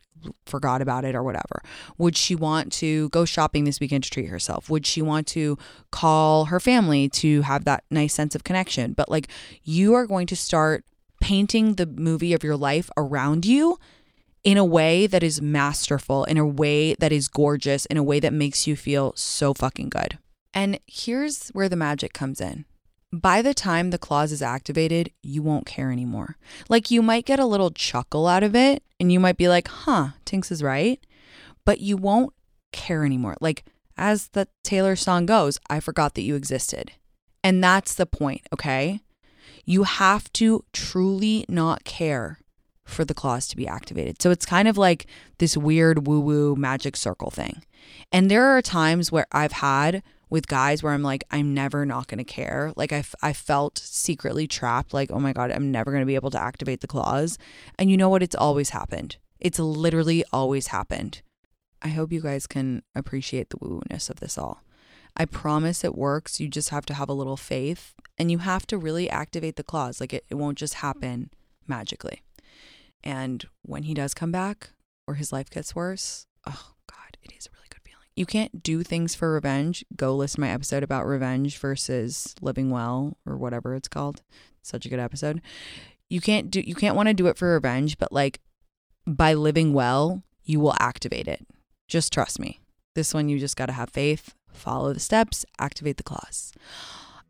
forgot 0.46 0.82
about 0.82 1.06
it 1.06 1.16
or 1.16 1.24
whatever? 1.24 1.62
Would 1.98 2.16
she 2.16 2.36
want 2.36 2.72
to 2.74 3.10
go 3.10 3.26
shopping 3.26 3.64
this 3.64 3.80
weekend 3.80 4.04
to 4.06 4.10
treat 4.10 4.28
herself? 4.28 4.70
Would 4.70 4.86
she 4.86 5.02
want 5.02 5.28
to 5.28 5.58
call 5.92 6.46
her 6.46 6.60
family 6.60 7.10
to 7.10 7.42
have 7.42 7.66
that 7.66 7.84
nice 7.92 8.14
sense 8.14 8.36
of 8.36 8.44
connection? 8.44 8.94
But 8.94 9.10
like 9.10 9.28
you 9.64 9.94
are 9.94 10.08
going 10.08 10.28
to 10.28 10.36
start 10.36 10.86
painting 11.20 11.76
the 11.76 11.86
movie 11.86 12.34
of 12.34 12.44
your 12.44 12.56
life 12.56 12.90
around 12.96 13.46
you 13.46 13.78
in 14.44 14.58
a 14.58 14.66
way 14.66 15.08
that 15.08 15.24
is 15.24 15.42
masterful, 15.42 16.24
in 16.26 16.38
a 16.38 16.46
way 16.46 16.94
that 16.96 17.12
is 17.12 17.28
gorgeous, 17.28 17.86
in 17.88 17.98
a 17.98 18.04
way 18.04 18.20
that 18.20 18.34
makes 18.34 18.68
you 18.68 18.76
feel 18.76 19.14
so 19.16 19.54
fucking 19.54 19.90
good. 19.90 20.18
And 20.54 20.80
here's 20.88 21.50
where 21.50 21.70
the 21.70 21.76
magic 21.76 22.14
comes 22.14 22.42
in. 22.42 22.66
By 23.12 23.42
the 23.42 23.54
time 23.54 23.90
the 23.90 23.98
clause 23.98 24.32
is 24.32 24.42
activated, 24.42 25.12
you 25.24 25.42
won't 25.42 25.66
care 25.66 25.92
anymore. 25.92 26.38
Like 26.70 26.92
you 26.92 27.02
might 27.02 27.26
get 27.26 27.40
a 27.40 27.46
little 27.46 27.72
chuckle 27.72 28.28
out 28.28 28.44
of 28.44 28.56
it 28.56 28.84
and 29.00 29.12
you 29.12 29.20
might 29.20 29.38
be 29.38 29.48
like, 29.48 29.68
huh, 29.68 30.10
Tinx 30.26 30.52
is 30.52 30.62
right. 30.62 31.04
But 31.66 31.80
you 31.80 31.98
won't 31.98 32.34
care 32.72 33.04
anymore. 33.04 33.36
Like 33.42 33.66
as 33.98 34.30
the 34.30 34.48
Taylor 34.64 34.96
song 34.96 35.26
goes, 35.26 35.60
I 35.70 35.80
forgot 35.80 36.14
that 36.16 36.22
you 36.22 36.36
existed. 36.36 36.92
And 37.44 37.64
that's 37.64 37.96
the 37.96 38.06
point, 38.06 38.42
okay? 38.54 39.02
You 39.66 39.84
have 39.84 40.32
to 40.34 40.64
truly 40.72 41.46
not 41.50 41.84
care 41.84 42.39
for 42.90 43.06
the 43.06 43.14
clause 43.14 43.48
to 43.48 43.56
be 43.56 43.68
activated. 43.68 44.22
So 44.22 44.32
it's 44.32 44.46
kind 44.46 44.68
of 44.68 44.78
like 44.78 45.06
this 45.38 45.56
weird 45.56 46.08
woo 46.08 46.20
woo 46.20 46.56
magic 46.56 46.96
circle 46.96 47.32
thing. 47.32 47.64
And 48.12 48.30
there 48.30 48.46
are 48.46 48.62
times 48.62 49.12
where 49.12 49.28
I've 49.32 49.54
had 49.54 50.04
with 50.30 50.48
guys 50.48 50.84
where 50.84 50.94
I'm 50.94 51.02
like, 51.02 51.24
I'm 51.32 51.54
never 51.54 51.86
not 51.86 52.08
going 52.08 52.20
to 52.20 52.24
care. 52.24 52.72
Like 52.76 52.94
I, 52.94 53.04
I 53.22 53.34
felt 53.34 53.78
secretly 53.78 54.48
trapped, 54.48 54.94
like, 54.94 55.12
oh 55.12 55.20
my 55.20 55.34
God, 55.34 55.52
I'm 55.52 55.72
never 55.72 55.92
going 55.92 56.02
to 56.02 56.08
be 56.08 56.16
able 56.16 56.30
to 56.32 56.42
activate 56.42 56.82
the 56.82 56.88
clause. 56.88 57.38
And 57.78 57.90
you 57.90 57.98
know 57.98 58.10
what? 58.10 58.24
It's 58.24 58.36
always 58.36 58.70
happened. 58.70 59.18
It's 59.40 59.60
literally 59.60 60.24
always 60.32 60.68
happened. 60.68 61.22
I 61.82 61.90
hope 61.90 62.12
you 62.12 62.22
guys 62.22 62.46
can 62.46 62.84
appreciate 62.94 63.50
the 63.50 63.58
woo 63.60 63.82
ness 63.90 64.10
of 64.10 64.20
this 64.20 64.38
all. 64.38 64.64
I 65.18 65.26
promise 65.26 65.84
it 65.84 65.98
works. 65.98 66.40
You 66.40 66.48
just 66.48 66.70
have 66.70 66.86
to 66.88 66.94
have 66.94 67.10
a 67.10 67.14
little 67.14 67.38
faith 67.38 67.94
and 68.18 68.30
you 68.30 68.40
have 68.40 68.68
to 68.68 68.78
really 68.78 69.10
activate 69.10 69.56
the 69.56 69.64
clause. 69.64 70.00
Like 70.00 70.14
it, 70.14 70.26
it 70.30 70.36
won't 70.36 70.58
just 70.58 70.76
happen 70.76 71.32
magically. 71.68 72.22
And 73.04 73.46
when 73.62 73.84
he 73.84 73.94
does 73.94 74.14
come 74.14 74.32
back 74.32 74.72
or 75.08 75.16
his 75.16 75.32
life 75.32 75.50
gets 75.50 75.76
worse, 75.76 76.28
oh 76.46 76.74
God, 76.88 77.18
it 77.24 77.32
is 77.38 77.48
a 77.48 77.56
really 77.56 77.68
good 77.70 77.82
feeling. 77.84 78.08
You 78.16 78.26
can't 78.26 78.62
do 78.62 78.84
things 78.84 79.16
for 79.16 79.34
revenge. 79.34 79.86
Go 79.96 80.16
listen 80.16 80.38
to 80.38 80.42
my 80.42 80.52
episode 80.52 80.84
about 80.84 81.06
revenge 81.06 81.58
versus 81.58 82.36
living 82.42 82.70
well 82.70 83.18
or 83.26 83.38
whatever 83.38 83.76
it's 83.76 83.88
called. 83.88 84.22
Such 84.62 84.86
a 84.86 84.90
good 84.90 85.00
episode. 85.00 85.42
You 86.10 86.22
can't 86.22 86.52
do 86.52 86.62
you 86.62 86.76
can't 86.76 86.96
want 86.96 87.08
to 87.08 87.14
do 87.14 87.28
it 87.28 87.38
for 87.38 87.54
revenge, 87.54 87.98
but 87.98 88.12
like 88.12 88.40
by 89.06 89.34
living 89.34 89.74
well, 89.74 90.24
you 90.44 90.60
will 90.60 90.76
activate 90.80 91.28
it. 91.28 91.46
Just 91.88 92.12
trust 92.12 92.40
me. 92.40 92.60
This 92.96 93.14
one 93.14 93.30
you 93.30 93.40
just 93.40 93.56
got 93.56 93.68
to 93.68 93.74
have 93.74 93.90
faith, 93.90 94.36
follow 94.52 94.94
the 94.94 95.00
steps, 95.00 95.46
activate 95.60 95.98
the 95.98 96.04
clause. 96.04 96.52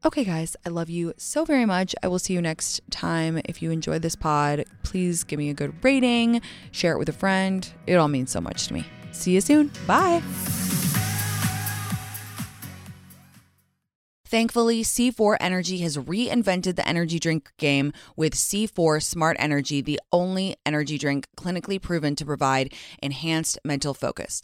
Okay, 0.06 0.24
guys, 0.24 0.56
I 0.66 0.70
love 0.70 0.90
you 0.90 1.14
so 1.18 1.44
very 1.44 1.66
much. 1.66 1.94
I 2.02 2.08
will 2.08 2.20
see 2.20 2.34
you 2.34 2.42
next 2.42 2.80
time. 2.90 3.42
If 3.44 3.62
you 3.62 3.70
enjoyed 3.70 4.02
this 4.02 4.16
pod, 4.16 4.64
please 4.82 5.26
give 5.26 5.38
me 5.38 5.50
a 5.50 5.54
good 5.54 5.74
rating, 5.84 6.42
share 6.72 6.94
it 6.94 7.00
with 7.00 7.10
a 7.10 7.14
friend. 7.14 7.70
It 7.86 7.96
all 7.96 8.08
means 8.08 8.32
so 8.32 8.40
much 8.40 8.68
to 8.68 8.74
me. 8.74 8.86
See 9.12 9.32
you 9.34 9.42
soon. 9.42 9.72
Bye. 9.86 10.24
Thankfully, 14.26 14.84
C4 14.84 15.36
Energy 15.42 15.80
has 15.80 15.98
reinvented 15.98 16.78
the 16.78 16.88
energy 16.88 17.20
drink 17.20 17.52
game 17.58 17.92
with 18.16 18.36
C4 18.36 19.04
Smart 19.04 19.36
Energy, 19.38 19.82
the 19.82 20.00
only 20.14 20.56
energy 20.66 20.98
drink 20.98 21.28
clinically 21.36 21.82
proven 21.82 22.16
to 22.16 22.24
provide 22.24 22.74
enhanced 23.02 23.60
mental 23.66 23.94
focus. 23.94 24.44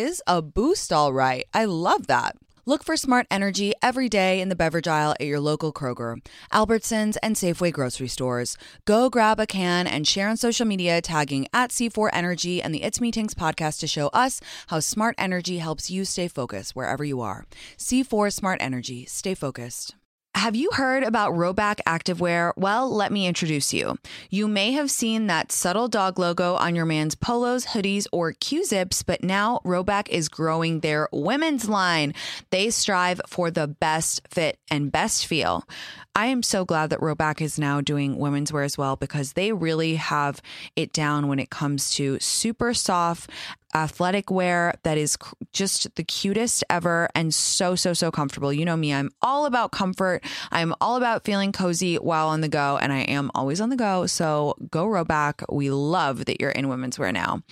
is 0.01 0.21
a 0.27 0.41
boost, 0.41 0.91
all 0.91 1.13
right. 1.13 1.45
I 1.53 1.65
love 1.65 2.07
that. 2.07 2.35
Look 2.65 2.83
for 2.83 2.95
smart 2.95 3.25
energy 3.31 3.73
every 3.81 4.07
day 4.07 4.39
in 4.39 4.49
the 4.49 4.55
beverage 4.55 4.87
aisle 4.87 5.15
at 5.19 5.25
your 5.25 5.39
local 5.39 5.73
Kroger, 5.73 6.17
Albertsons, 6.53 7.17
and 7.23 7.35
Safeway 7.35 7.71
grocery 7.73 8.07
stores. 8.07 8.55
Go 8.85 9.09
grab 9.09 9.39
a 9.39 9.47
can 9.47 9.87
and 9.87 10.07
share 10.07 10.29
on 10.29 10.37
social 10.37 10.67
media 10.67 11.01
tagging 11.01 11.47
at 11.53 11.71
C4 11.71 12.09
Energy 12.13 12.61
and 12.61 12.73
the 12.73 12.83
It's 12.83 13.01
Me 13.01 13.11
Tinx 13.11 13.33
podcast 13.33 13.79
to 13.79 13.87
show 13.87 14.07
us 14.07 14.41
how 14.67 14.79
smart 14.79 15.15
energy 15.17 15.57
helps 15.57 15.89
you 15.89 16.05
stay 16.05 16.27
focused 16.27 16.75
wherever 16.75 17.03
you 17.03 17.19
are. 17.21 17.45
C4 17.77 18.31
Smart 18.31 18.61
Energy. 18.61 19.05
Stay 19.05 19.33
focused. 19.33 19.95
Have 20.33 20.55
you 20.55 20.71
heard 20.71 21.03
about 21.03 21.33
Rhoback 21.33 21.81
Activewear? 21.85 22.53
Well, 22.55 22.89
let 22.89 23.11
me 23.11 23.27
introduce 23.27 23.73
you. 23.73 23.97
You 24.29 24.47
may 24.47 24.71
have 24.71 24.89
seen 24.89 25.27
that 25.27 25.51
subtle 25.51 25.89
dog 25.89 26.17
logo 26.17 26.55
on 26.55 26.73
your 26.73 26.85
man's 26.85 27.15
polos, 27.15 27.65
hoodies, 27.65 28.07
or 28.13 28.31
Q 28.31 28.63
zips, 28.65 29.03
but 29.03 29.23
now 29.23 29.59
Rhoback 29.65 30.07
is 30.09 30.29
growing 30.29 30.79
their 30.79 31.09
women's 31.11 31.67
line. 31.67 32.13
They 32.49 32.69
strive 32.69 33.19
for 33.27 33.51
the 33.51 33.67
best 33.67 34.27
fit 34.29 34.57
and 34.71 34.91
best 34.91 35.27
feel. 35.27 35.67
I 36.13 36.25
am 36.25 36.43
so 36.43 36.65
glad 36.65 36.89
that 36.89 36.99
Rhoback 36.99 37.39
is 37.39 37.57
now 37.57 37.79
doing 37.79 38.17
women's 38.17 38.51
wear 38.51 38.63
as 38.63 38.77
well 38.77 38.97
because 38.97 39.33
they 39.33 39.53
really 39.53 39.95
have 39.95 40.41
it 40.75 40.91
down 40.91 41.27
when 41.27 41.39
it 41.39 41.49
comes 41.49 41.91
to 41.95 42.19
super 42.19 42.73
soft 42.73 43.29
athletic 43.73 44.29
wear 44.29 44.73
that 44.83 44.97
is 44.97 45.17
just 45.53 45.93
the 45.95 46.03
cutest 46.03 46.63
ever 46.69 47.09
and 47.15 47.33
so, 47.33 47.75
so, 47.75 47.93
so 47.93 48.11
comfortable. 48.11 48.51
You 48.51 48.65
know 48.65 48.77
me, 48.77 48.93
I'm 48.93 49.11
all 49.21 49.45
about 49.45 49.71
comfort. 49.71 50.23
I'm 50.51 50.73
all 50.81 50.97
about 50.97 51.23
feeling 51.23 51.51
cozy 51.51 51.95
while 51.95 52.27
on 52.27 52.41
the 52.41 52.49
go, 52.49 52.77
and 52.81 52.91
I 52.91 52.99
am 53.01 53.31
always 53.35 53.61
on 53.61 53.69
the 53.69 53.75
go. 53.75 54.05
So 54.05 54.55
go 54.69 54.85
Rhoback. 54.85 55.43
We 55.51 55.71
love 55.71 56.25
that 56.25 56.41
you're 56.41 56.51
in 56.51 56.67
women's 56.69 56.99
wear 56.99 57.11
now. 57.11 57.43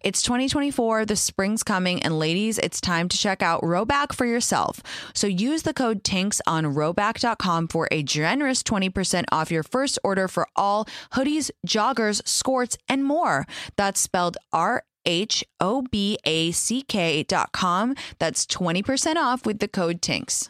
It's 0.00 0.22
2024, 0.22 1.06
the 1.06 1.16
spring's 1.16 1.62
coming, 1.62 2.02
and 2.02 2.18
ladies, 2.18 2.58
it's 2.58 2.80
time 2.80 3.08
to 3.08 3.16
check 3.16 3.42
out 3.42 3.62
Rhoback 3.62 4.12
for 4.14 4.26
yourself. 4.26 4.82
So 5.14 5.26
use 5.26 5.62
the 5.62 5.74
code 5.74 6.04
TINX 6.04 6.40
on 6.46 6.64
rhoback.com 6.66 7.68
for 7.68 7.88
a 7.94 8.02
generous 8.02 8.62
20% 8.62 9.24
off 9.30 9.50
your 9.50 9.62
first 9.62 9.98
order 10.02 10.26
for 10.26 10.48
all 10.56 10.86
hoodies, 11.12 11.50
joggers, 11.66 12.26
skirts, 12.26 12.76
and 12.88 13.04
more. 13.04 13.46
That's 13.76 14.00
spelled 14.00 14.36
R 14.52 14.82
H 15.06 15.44
O 15.60 15.82
B 15.90 16.18
A 16.24 16.50
C 16.50 16.82
K 16.82 17.22
dot 17.22 17.52
com. 17.52 17.94
That's 18.18 18.46
20% 18.46 19.16
off 19.16 19.46
with 19.46 19.60
the 19.60 19.68
code 19.68 20.00
TINX. 20.00 20.48